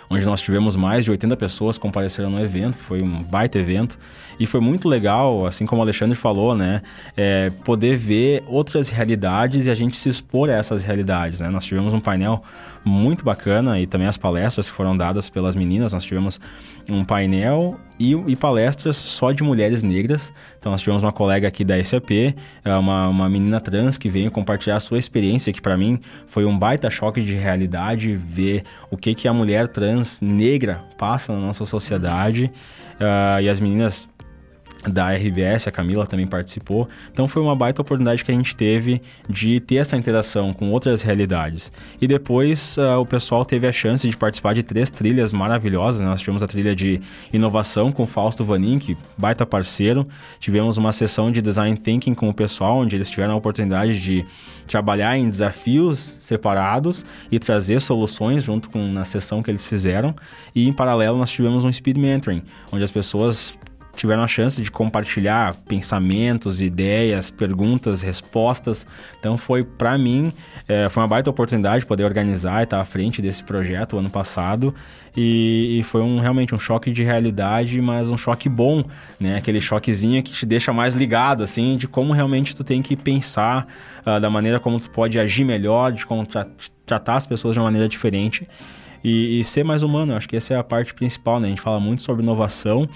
onde 0.10 0.26
nós 0.26 0.42
tivemos 0.42 0.76
mais 0.76 1.06
de 1.06 1.12
80 1.12 1.36
pessoas 1.38 1.78
compareceram 1.78 2.30
no 2.30 2.40
evento, 2.40 2.78
que 2.78 2.84
foi 2.84 3.02
um 3.02 3.22
baita 3.24 3.58
evento, 3.58 3.98
e 4.40 4.46
foi 4.46 4.60
muito 4.60 4.88
legal, 4.88 5.46
assim 5.46 5.66
como 5.66 5.82
o 5.82 5.84
Alexandre 5.84 6.16
falou, 6.16 6.56
né, 6.56 6.82
é, 7.16 7.50
poder 7.64 7.98
ver 7.98 8.44
outras 8.48 8.90
realidades 8.90 9.68
e 9.68 9.72
a 9.72 9.76
gente 9.76 9.98
se 9.98 10.10
expor 10.10 10.50
a 10.50 10.54
essas 10.54 10.84
realidades, 10.84 11.40
né. 11.40 11.50
Nós 11.50 11.66
tivemos 11.66 11.94
um 11.94 12.00
painel 12.00 12.44
muito 12.86 13.24
bacana 13.24 13.80
e 13.80 13.88
também 13.88 14.08
as 14.08 14.18
palestras 14.18 14.70
que 14.70 14.76
foram 14.76 14.96
dadas 14.96 15.30
pelas 15.30 15.56
meninas, 15.56 15.94
nós 15.94 16.04
tivemos 16.04 16.40
um 16.90 17.04
painel 17.04 17.80
e, 18.00 18.14
e 18.28 18.36
palestras 18.36 18.98
só 18.98 19.32
de 19.32 19.44
mulheres 19.44 19.84
negras. 19.84 20.34
Então 20.60 20.72
nós 20.72 20.82
tivemos 20.82 21.04
uma 21.04 21.12
colega 21.12 21.48
aqui 21.48 21.64
da 21.64 21.82
SAP, 21.84 22.12
é 22.64 22.76
uma, 22.76 23.08
uma 23.08 23.30
menina 23.30 23.60
trans 23.62 23.98
que 23.98 24.10
veio 24.10 24.32
compartilhar 24.32 24.78
a 24.78 24.80
sua 24.80 24.98
experiência, 24.98 25.54
que 25.54 25.62
para 25.62 25.78
mim 25.78 26.00
foi 26.28 26.46
um 26.46 26.58
baita 26.58 26.90
choque 26.90 27.22
de 27.22 27.34
realidade 27.36 28.16
ver 28.16 28.64
o 28.90 28.98
que, 28.98 29.14
que 29.16 29.28
a 29.28 29.34
mulher 29.34 29.68
trans 29.68 30.20
negra 30.22 30.84
passa 30.98 31.34
na 31.34 31.40
nossa 31.40 31.66
sociedade. 31.66 32.52
Uh, 32.94 33.42
e 33.42 33.50
as 33.50 33.60
meninas 33.60 34.08
da 34.90 35.12
RBS, 35.12 35.68
a 35.68 35.72
Camila 35.72 36.06
também 36.06 36.28
participou. 36.28 36.88
Então 37.12 37.28
foi 37.28 37.42
uma 37.42 37.56
baita 37.56 37.82
oportunidade 37.82 38.24
que 38.24 38.32
a 38.32 38.34
gente 38.34 38.56
teve 38.56 39.02
de 39.30 39.60
ter 39.60 39.78
essa 39.78 39.96
interação 39.96 40.54
com 40.54 40.70
outras 40.70 41.02
realidades. 41.02 41.72
E 42.02 42.08
depois 42.08 42.78
uh, 42.78 43.00
o 43.00 43.06
pessoal 43.06 43.46
teve 43.46 43.68
a 43.68 43.72
chance 43.72 44.08
de 44.08 44.16
participar 44.16 44.54
de 44.54 44.64
três 44.64 44.90
trilhas 44.90 45.32
maravilhosas. 45.32 46.02
Né? 46.02 46.08
Nós 46.08 46.20
tivemos 46.20 46.44
a 46.44 46.48
trilha 46.48 46.76
de 46.76 47.02
inovação 47.32 47.92
com 47.92 48.06
Fausto 48.06 48.44
Vanin, 48.44 48.80
que 48.80 48.98
baita 49.18 49.46
parceiro. 49.46 50.08
Tivemos 50.40 50.78
uma 50.78 50.92
sessão 50.92 51.32
de 51.32 51.42
design 51.42 51.78
thinking 51.78 52.14
com 52.14 52.30
o 52.30 52.34
pessoal, 52.34 52.78
onde 52.80 52.96
eles 52.96 53.10
tiveram 53.10 53.34
a 53.34 53.38
oportunidade 53.38 54.00
de 54.00 54.26
trabalhar 54.68 55.18
em 55.18 55.30
desafios 55.30 56.00
separados 56.22 57.06
e 57.32 57.40
trazer 57.40 57.82
soluções 57.82 58.44
junto 58.44 58.70
com 58.70 58.88
na 58.88 59.06
sessão 59.06 59.44
que 59.44 59.52
eles 59.52 59.64
fizeram. 59.64 60.16
E 60.56 60.68
em 60.68 60.74
paralelo 60.74 61.18
nós 61.18 61.32
tivemos 61.32 61.66
um 61.66 61.72
speed 61.72 61.98
mentoring, 61.98 62.44
onde 62.72 62.84
as 62.84 62.92
pessoas 62.92 63.54
tiveram 63.96 64.24
a 64.24 64.28
chance 64.28 64.62
de 64.62 64.72
compartilhar 64.72 65.56
pensamentos, 65.68 66.62
ideias, 66.62 67.30
perguntas, 67.30 68.02
respostas. 68.02 68.86
Então 69.20 69.38
foi 69.38 69.64
para 69.64 69.98
mim 69.98 70.34
é, 70.68 70.90
foi 70.90 71.04
uma 71.04 71.08
baita 71.08 71.30
oportunidade 71.30 71.86
poder 71.86 72.04
organizar 72.04 72.62
e 72.62 72.64
estar 72.64 72.80
à 72.80 72.86
frente 72.86 73.22
desse 73.22 73.44
projeto 73.44 73.98
ano 73.98 74.10
passado 74.10 74.74
e, 75.16 75.80
e, 75.80 75.84
foi 75.84 76.02
um 76.02 76.20
realmente 76.20 76.56
um 76.56 76.58
choque 76.58 76.92
de 76.92 77.04
realidade, 77.04 77.80
mas 77.80 78.10
um 78.10 78.18
choque 78.18 78.50
bom, 78.50 78.84
né? 79.20 79.38
Aquele 79.38 79.62
choquezinho 79.62 80.24
que 80.24 80.32
te 80.32 80.44
deixa 80.44 80.74
mais 80.74 80.96
ligado 80.96 81.44
assim 81.44 81.78
de 81.78 81.88
como 81.88 82.14
realmente 82.14 82.56
tu 82.56 82.64
tem 82.64 82.82
que 82.82 82.96
pensar 82.96 83.68
uh, 84.06 84.20
da 84.20 84.30
maneira 84.30 84.60
como 84.60 84.80
tu 84.80 84.90
pode 84.90 85.20
agir 85.20 85.44
melhor, 85.44 85.92
de 85.92 86.04
como 86.06 86.26
tra 86.26 86.48
tratar 86.84 87.16
as 87.16 87.28
pessoas 87.28 87.54
de 87.54 87.60
uma 87.60 87.66
maneira 87.66 87.88
diferente. 87.88 88.48
E, 89.04 89.40
e 89.40 89.44
ser 89.44 89.64
mais 89.64 89.84
humano, 89.84 90.16
acho 90.16 90.28
que 90.28 90.36
essa 90.36 90.54
é 90.54 90.58
a 90.58 90.64
parte 90.64 90.94
principal, 90.94 91.40
né? 91.40 91.48
A 91.48 91.50
gente 91.50 91.62
fala 91.62 91.80
muito 91.80 92.02
sobre 92.02 92.24
inovação, 92.24 92.88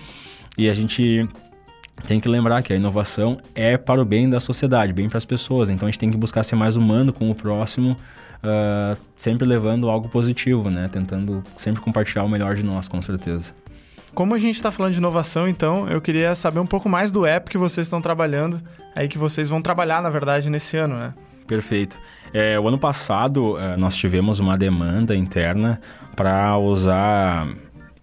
e 0.58 0.70
a 0.70 0.74
gente 0.74 1.28
tem 2.06 2.20
que 2.20 2.28
lembrar 2.28 2.62
que 2.62 2.74
a 2.74 2.76
inovação 2.76 3.38
é 3.56 3.78
para 3.78 4.02
o 4.02 4.06
bem 4.06 4.30
da 4.30 4.40
sociedade, 4.40 4.94
bem 4.94 5.10
para 5.10 5.18
as 5.18 5.26
pessoas. 5.26 5.70
Então 5.70 5.88
a 5.88 5.92
gente 5.92 6.00
tem 6.00 6.12
que 6.12 6.18
buscar 6.18 6.44
ser 6.44 6.56
mais 6.56 6.76
humano 6.76 7.12
com 7.12 7.30
o 7.30 7.36
próximo, 7.36 7.92
uh, 8.44 8.98
sempre 9.16 9.48
levando 9.48 9.90
algo 9.90 10.08
positivo, 10.10 10.70
né? 10.70 10.90
Tentando 10.92 11.44
sempre 11.56 11.82
compartilhar 11.82 12.24
o 12.24 12.30
melhor 12.30 12.56
de 12.56 12.64
nós, 12.64 12.88
com 12.88 13.02
certeza. 13.02 13.54
Como 14.14 14.34
a 14.34 14.40
gente 14.40 14.56
está 14.56 14.72
falando 14.72 14.94
de 14.94 15.00
inovação, 15.00 15.48
então, 15.48 15.88
eu 15.90 16.02
queria 16.02 16.34
saber 16.34 16.60
um 16.60 16.66
pouco 16.66 16.90
mais 16.90 17.12
do 17.12 17.26
app 17.26 17.50
que 17.50 17.58
vocês 17.58 17.86
estão 17.86 18.02
trabalhando, 18.02 18.60
aí 18.96 19.08
que 19.08 19.18
vocês 19.18 19.48
vão 19.48 19.62
trabalhar, 19.62 20.02
na 20.02 20.10
verdade, 20.10 20.50
nesse 20.50 20.76
ano, 20.76 20.96
né? 20.98 21.14
Perfeito. 21.46 21.98
É, 22.34 22.60
o 22.60 22.68
ano 22.68 22.78
passado, 22.78 23.54
uh, 23.54 23.78
nós 23.78 23.96
tivemos 23.96 24.40
uma 24.40 24.58
demanda 24.58 25.16
interna 25.16 25.80
para 26.16 26.58
usar 26.58 27.48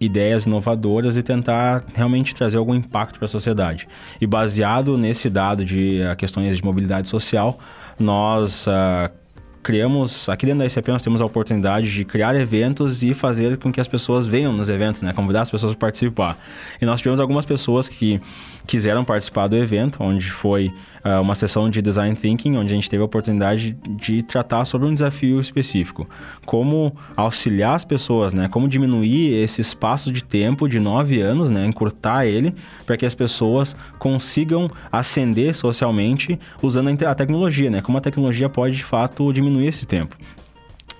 ideias 0.00 0.46
inovadoras 0.46 1.16
e 1.16 1.22
tentar 1.22 1.84
realmente 1.94 2.34
trazer 2.34 2.56
algum 2.56 2.74
impacto 2.74 3.18
para 3.18 3.26
a 3.26 3.28
sociedade. 3.28 3.88
E 4.20 4.26
baseado 4.26 4.96
nesse 4.98 5.30
dado 5.30 5.64
de 5.64 6.00
uh, 6.00 6.16
questões 6.16 6.56
de 6.56 6.64
mobilidade 6.64 7.08
social, 7.08 7.58
nós 7.98 8.66
uh, 8.66 9.12
criamos, 9.64 10.28
aqui 10.28 10.44
dentro 10.44 10.60
da 10.60 10.66
ICP 10.66 10.92
nós 10.92 11.02
temos 11.02 11.22
a 11.22 11.24
oportunidade 11.24 11.90
de 11.90 12.04
criar 12.04 12.36
eventos 12.36 13.02
e 13.02 13.14
fazer 13.14 13.56
com 13.56 13.72
que 13.72 13.80
as 13.80 13.88
pessoas 13.88 14.26
venham 14.26 14.52
nos 14.52 14.68
eventos, 14.68 15.00
né? 15.02 15.12
Convidar 15.12 15.40
as 15.40 15.50
pessoas 15.50 15.72
a 15.72 15.76
participar. 15.76 16.36
E 16.80 16.84
nós 16.84 17.00
tivemos 17.00 17.18
algumas 17.18 17.46
pessoas 17.46 17.88
que 17.88 18.20
quiseram 18.66 19.04
participar 19.04 19.48
do 19.48 19.56
evento, 19.56 20.02
onde 20.02 20.30
foi 20.30 20.72
uma 21.20 21.34
sessão 21.34 21.68
de 21.68 21.82
design 21.82 22.16
thinking, 22.16 22.56
onde 22.56 22.72
a 22.72 22.76
gente 22.76 22.88
teve 22.88 23.02
a 23.02 23.06
oportunidade 23.06 23.76
de 23.96 24.22
tratar 24.22 24.64
sobre 24.64 24.88
um 24.88 24.94
desafio 24.94 25.40
específico, 25.40 26.08
como 26.46 26.96
auxiliar 27.14 27.74
as 27.74 27.84
pessoas, 27.84 28.32
né? 28.32 28.48
Como 28.48 28.66
diminuir 28.66 29.34
esse 29.34 29.60
espaço 29.60 30.10
de 30.10 30.24
tempo 30.24 30.68
de 30.68 30.80
nove 30.80 31.20
anos, 31.20 31.50
né? 31.50 31.66
Encurtar 31.66 32.26
ele 32.26 32.54
para 32.86 32.96
que 32.96 33.04
as 33.04 33.14
pessoas 33.14 33.76
consigam 33.98 34.68
ascender 34.90 35.54
socialmente 35.54 36.38
usando 36.62 36.88
a 37.06 37.14
tecnologia, 37.14 37.70
né? 37.70 37.82
Como 37.82 37.98
a 37.98 38.00
tecnologia 38.00 38.48
pode 38.48 38.76
de 38.76 38.84
fato 38.84 39.32
diminuir 39.32 39.66
esse 39.66 39.86
tempo. 39.86 40.16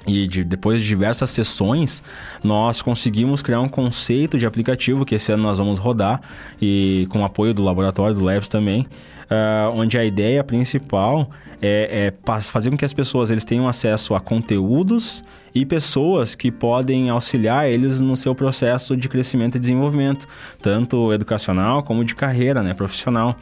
E 0.07 0.29
de, 0.29 0.45
depois 0.45 0.83
de 0.83 0.87
diversas 0.87 1.31
sessões, 1.31 2.03
nós 2.43 2.83
conseguimos 2.83 3.43
criar 3.43 3.61
um 3.61 3.69
conceito 3.69 4.39
de 4.39 4.45
aplicativo 4.45 5.05
que 5.05 5.15
esse 5.15 5.33
ano 5.33 5.43
nós 5.43 5.57
vamos 5.57 5.79
rodar 5.79 6.21
e 6.61 7.07
com 7.09 7.23
o 7.23 7.25
apoio 7.25 7.55
do 7.55 7.65
laboratório 7.65 8.15
do 8.15 8.23
Labs 8.23 8.49
também, 8.49 8.87
uh, 9.25 9.71
onde 9.75 9.99
a 9.99 10.05
ideia 10.05 10.43
principal 10.43 11.31
é, 11.63 12.13
é, 12.27 12.41
fazer 12.43 12.71
com 12.71 12.77
que 12.77 12.85
as 12.85 12.93
pessoas 12.93 13.31
eles 13.31 13.45
tenham 13.45 13.67
acesso 13.67 14.15
a 14.15 14.21
conteúdos 14.21 15.25
e 15.55 15.65
pessoas 15.65 16.35
que 16.35 16.51
podem 16.51 17.09
auxiliar 17.09 17.69
eles 17.71 18.01
no 18.01 18.17
seu 18.17 18.35
processo 18.35 18.97
de 18.97 19.09
crescimento 19.09 19.57
e 19.57 19.61
desenvolvimento, 19.61 20.27
tanto 20.61 21.13
educacional 21.13 21.83
como 21.83 22.05
de 22.05 22.15
carreira, 22.15 22.63
né, 22.63 22.75
profissional. 22.75 23.37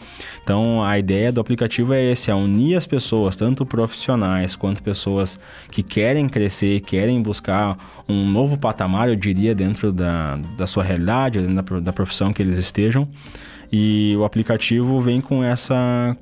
Então, 0.44 0.84
a 0.84 0.98
ideia 0.98 1.32
do 1.32 1.40
aplicativo 1.40 1.94
é 1.94 2.12
esse, 2.12 2.30
é 2.30 2.34
unir 2.34 2.76
as 2.76 2.86
pessoas, 2.86 3.34
tanto 3.34 3.64
profissionais 3.64 4.54
quanto 4.54 4.82
pessoas 4.82 5.38
que 5.70 5.82
querem 5.82 6.28
crescer, 6.28 6.80
querem 6.80 7.20
buscar 7.22 7.78
um 8.06 8.28
novo 8.28 8.58
patamar, 8.58 9.08
eu 9.08 9.16
diria, 9.16 9.54
dentro 9.54 9.90
da, 9.90 10.38
da 10.58 10.66
sua 10.66 10.84
realidade, 10.84 11.40
da, 11.40 11.62
da 11.80 11.92
profissão 11.92 12.32
que 12.32 12.42
eles 12.42 12.58
estejam. 12.58 13.08
E 13.72 14.14
o 14.18 14.24
aplicativo 14.24 15.00
vem 15.00 15.20
com 15.20 15.42
essa 15.42 16.14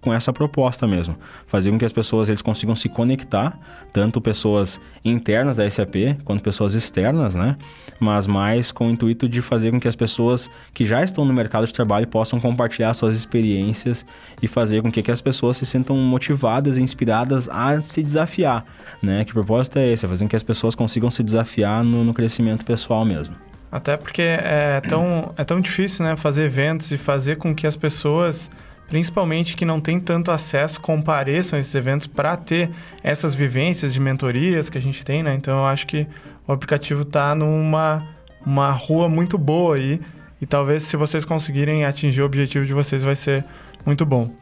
com 0.00 0.14
essa 0.14 0.32
proposta 0.32 0.86
mesmo, 0.86 1.16
fazer 1.46 1.70
com 1.70 1.78
que 1.78 1.84
as 1.84 1.92
pessoas 1.92 2.28
eles 2.28 2.40
consigam 2.40 2.76
se 2.76 2.88
conectar, 2.88 3.58
tanto 3.92 4.20
pessoas 4.20 4.80
internas 5.04 5.56
da 5.56 5.68
SAP 5.68 6.22
quanto 6.24 6.42
pessoas 6.42 6.74
externas, 6.74 7.34
né? 7.34 7.56
Mas 7.98 8.26
mais 8.26 8.70
com 8.70 8.86
o 8.86 8.90
intuito 8.90 9.28
de 9.28 9.42
fazer 9.42 9.72
com 9.72 9.80
que 9.80 9.88
as 9.88 9.96
pessoas 9.96 10.48
que 10.72 10.86
já 10.86 11.02
estão 11.02 11.24
no 11.24 11.34
mercado 11.34 11.66
de 11.66 11.72
trabalho 11.72 12.06
possam 12.06 12.38
compartilhar 12.38 12.94
suas 12.94 13.16
experiências 13.16 14.06
e 14.40 14.46
fazer 14.46 14.82
com 14.82 14.90
que, 14.90 15.02
que 15.02 15.10
as 15.10 15.20
pessoas 15.20 15.56
se 15.56 15.66
sintam 15.66 15.96
motivadas 15.96 16.78
e 16.78 16.82
inspiradas 16.82 17.48
a 17.48 17.80
se 17.80 18.02
desafiar, 18.02 18.64
né? 19.02 19.24
Que 19.24 19.32
propósito 19.32 19.78
é 19.78 19.92
esse, 19.92 20.06
é 20.06 20.08
fazer 20.08 20.24
com 20.24 20.28
que 20.28 20.36
as 20.36 20.44
pessoas 20.44 20.76
consigam 20.76 21.10
se 21.10 21.24
desafiar 21.24 21.82
no, 21.82 22.04
no 22.04 22.14
crescimento 22.14 22.64
pessoal 22.64 23.04
mesmo. 23.04 23.47
Até 23.70 23.96
porque 23.96 24.22
é 24.22 24.80
tão, 24.88 25.34
é 25.36 25.44
tão 25.44 25.60
difícil, 25.60 26.04
né? 26.04 26.16
Fazer 26.16 26.44
eventos 26.44 26.90
e 26.90 26.96
fazer 26.96 27.36
com 27.36 27.54
que 27.54 27.66
as 27.66 27.76
pessoas 27.76 28.50
principalmente 28.88 29.54
que 29.54 29.66
não 29.66 29.80
tem 29.80 30.00
tanto 30.00 30.30
acesso, 30.30 30.80
compareçam 30.80 31.58
a 31.58 31.60
esses 31.60 31.74
eventos 31.74 32.06
para 32.06 32.36
ter 32.36 32.70
essas 33.02 33.34
vivências 33.34 33.92
de 33.92 34.00
mentorias 34.00 34.70
que 34.70 34.78
a 34.78 34.80
gente 34.80 35.04
tem, 35.04 35.22
né? 35.22 35.34
Então 35.34 35.58
eu 35.58 35.66
acho 35.66 35.86
que 35.86 36.06
o 36.46 36.52
aplicativo 36.52 37.02
está 37.02 37.34
numa 37.34 38.02
uma 38.44 38.70
rua 38.70 39.08
muito 39.08 39.36
boa 39.36 39.76
aí 39.76 40.00
e 40.40 40.46
talvez 40.46 40.84
se 40.84 40.96
vocês 40.96 41.24
conseguirem 41.24 41.84
atingir 41.84 42.22
o 42.22 42.24
objetivo 42.24 42.64
de 42.64 42.72
vocês 42.72 43.02
vai 43.02 43.14
ser 43.14 43.44
muito 43.84 44.06
bom. 44.06 44.32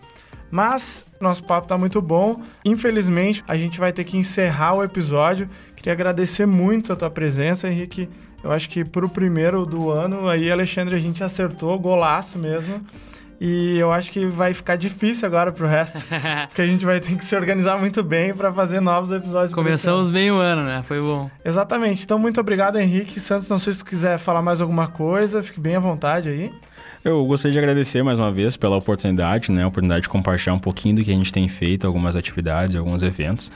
Mas 0.49 1.05
nosso 1.21 1.43
papo 1.43 1.65
está 1.65 1.77
muito 1.77 2.01
bom. 2.01 2.41
Infelizmente, 2.65 3.43
a 3.49 3.57
gente 3.57 3.81
vai 3.81 3.93
ter 3.93 4.05
que 4.05 4.17
encerrar 4.17 4.75
o 4.75 4.85
episódio. 4.85 5.49
Queria 5.75 5.93
agradecer 5.93 6.47
muito 6.47 6.93
a 6.93 6.97
tua 6.97 7.11
presença, 7.11 7.69
Henrique. 7.69 8.09
Eu 8.47 8.53
acho 8.53 8.71
que 8.71 8.85
para 8.85 9.05
o 9.05 9.09
primeiro 9.09 9.67
do 9.67 9.91
ano 9.91 10.29
aí, 10.29 10.49
Alexandre, 10.53 10.95
a 10.95 10.99
gente 11.01 11.23
acertou, 11.25 11.77
golaço 11.81 12.39
mesmo. 12.39 12.81
E 13.41 13.77
eu 13.77 13.91
acho 13.91 14.13
que 14.13 14.25
vai 14.25 14.55
ficar 14.55 14.77
difícil 14.77 15.27
agora 15.27 15.51
pro 15.51 15.67
resto, 15.67 15.99
porque 16.47 16.63
a 16.63 16.67
gente 16.67 16.87
vai 16.87 17.01
ter 17.01 17.17
que 17.17 17.25
se 17.25 17.35
organizar 17.35 17.77
muito 17.77 18.05
bem 18.05 18.33
para 18.33 18.53
fazer 18.53 18.81
novos 18.81 19.11
episódios. 19.11 19.53
Começamos 19.53 20.11
bem 20.11 20.31
o 20.31 20.37
ano, 20.37 20.63
né? 20.63 20.85
Foi 20.87 21.03
bom. 21.03 21.29
Exatamente. 21.45 22.05
Então, 22.05 22.21
muito 22.21 22.41
obrigado, 22.41 22.79
Henrique. 22.79 23.19
Santos, 23.19 23.49
não 23.49 23.59
sei 23.59 23.73
se 23.73 23.81
tu 23.81 23.85
quiser 23.85 24.17
falar 24.17 24.41
mais 24.41 24.61
alguma 24.61 24.87
coisa, 24.87 25.43
fique 25.43 25.59
bem 25.59 25.75
à 25.75 25.81
vontade 25.81 26.29
aí. 26.29 26.53
Eu 27.05 27.27
gostaria 27.27 27.53
de 27.53 27.59
agradecer 27.59 28.03
mais 28.05 28.21
uma 28.21 28.31
vez 28.31 28.57
pela 28.57 28.77
oportunidade, 28.77 29.51
né? 29.51 29.65
A 29.65 29.67
oportunidade 29.67 30.03
de 30.03 30.09
compartilhar 30.09 30.55
um 30.55 30.61
pouquinho 30.61 30.95
do 30.97 31.05
que 31.05 31.11
a 31.11 31.15
gente 31.15 31.33
tem 31.33 31.49
feito, 31.49 31.85
algumas 31.85 32.15
atividades, 32.15 32.77
alguns 32.77 33.03
eventos 33.03 33.51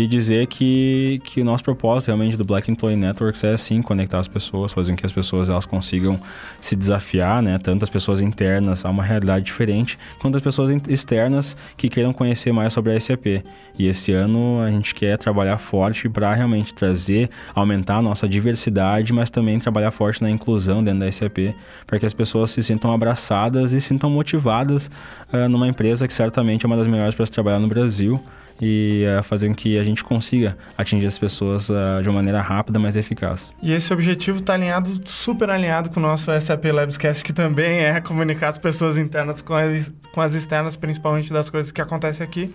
e 0.00 0.06
dizer 0.06 0.46
que, 0.46 1.20
que 1.24 1.42
o 1.42 1.44
nosso 1.44 1.62
propósito 1.62 2.08
realmente 2.08 2.34
do 2.34 2.44
Black 2.44 2.70
Employee 2.70 2.96
Networks 2.96 3.44
é 3.44 3.54
sim 3.56 3.82
conectar 3.82 4.18
as 4.18 4.28
pessoas, 4.28 4.72
fazer 4.72 4.92
com 4.92 4.96
que 4.96 5.04
as 5.04 5.12
pessoas 5.12 5.50
elas 5.50 5.66
consigam 5.66 6.18
se 6.58 6.74
desafiar, 6.74 7.42
né? 7.42 7.58
Tanto 7.58 7.82
as 7.82 7.90
pessoas 7.90 8.22
internas 8.22 8.86
a 8.86 8.90
uma 8.90 9.02
realidade 9.02 9.44
diferente, 9.44 9.98
quanto 10.18 10.36
as 10.36 10.42
pessoas 10.42 10.70
externas 10.88 11.54
que 11.76 11.90
queiram 11.90 12.14
conhecer 12.14 12.50
mais 12.50 12.72
sobre 12.72 12.94
a 12.94 13.00
SAP. 13.00 13.44
E 13.78 13.86
esse 13.86 14.12
ano 14.12 14.62
a 14.62 14.70
gente 14.70 14.94
quer 14.94 15.18
trabalhar 15.18 15.58
forte 15.58 16.08
para 16.08 16.32
realmente 16.32 16.72
trazer, 16.72 17.28
aumentar 17.54 17.96
a 17.96 18.02
nossa 18.02 18.26
diversidade, 18.26 19.12
mas 19.12 19.28
também 19.28 19.58
trabalhar 19.58 19.90
forte 19.90 20.22
na 20.22 20.30
inclusão 20.30 20.82
dentro 20.82 21.00
da 21.00 21.12
SAP, 21.12 21.54
para 21.86 21.98
que 21.98 22.06
as 22.06 22.14
pessoas 22.14 22.50
se 22.50 22.62
sintam 22.62 22.90
abraçadas 22.90 23.74
e 23.74 23.80
sintam 23.82 24.08
motivadas 24.08 24.90
uh, 25.30 25.46
numa 25.46 25.68
empresa 25.68 26.08
que 26.08 26.14
certamente 26.14 26.64
é 26.64 26.66
uma 26.66 26.76
das 26.76 26.86
melhores 26.86 27.14
para 27.14 27.26
se 27.26 27.32
trabalhar 27.32 27.58
no 27.58 27.68
Brasil 27.68 28.18
e 28.60 29.04
uh, 29.06 29.22
fazer 29.22 29.48
com 29.48 29.54
que 29.54 29.78
a 29.78 29.84
gente 29.84 30.04
consiga 30.04 30.56
atingir 30.76 31.06
as 31.06 31.18
pessoas 31.18 31.68
uh, 31.68 32.02
de 32.02 32.08
uma 32.08 32.16
maneira 32.16 32.40
rápida, 32.40 32.78
mas 32.78 32.96
eficaz. 32.96 33.50
E 33.62 33.72
esse 33.72 33.92
objetivo 33.92 34.38
está 34.38 34.54
alinhado, 34.54 35.00
super 35.04 35.50
alinhado 35.50 35.90
com 35.90 36.00
o 36.00 36.02
nosso 36.02 36.30
SAP 36.40 36.66
Labscast, 36.66 37.24
que 37.24 37.32
também 37.32 37.80
é 37.80 38.00
comunicar 38.00 38.48
as 38.48 38.58
pessoas 38.58 38.98
internas 38.98 39.40
com 39.42 39.54
as, 39.54 39.92
com 40.12 40.20
as 40.20 40.34
externas, 40.34 40.76
principalmente 40.76 41.32
das 41.32 41.48
coisas 41.48 41.72
que 41.72 41.80
acontecem 41.80 42.24
aqui. 42.24 42.52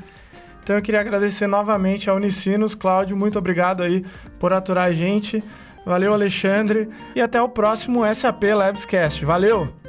Então 0.64 0.76
eu 0.76 0.82
queria 0.82 1.00
agradecer 1.00 1.46
novamente 1.46 2.10
a 2.10 2.14
Unicinos. 2.14 2.74
Cláudio, 2.74 3.16
muito 3.16 3.38
obrigado 3.38 3.84
aí 3.84 4.04
por 4.40 4.52
aturar 4.52 4.86
a 4.86 4.92
gente. 4.92 5.44
Valeu, 5.86 6.12
Alexandre. 6.12 6.90
E 7.16 7.22
até 7.22 7.40
o 7.40 7.48
próximo 7.48 8.02
SAP 8.14 8.44
Labscast. 8.46 9.24
Valeu! 9.24 9.85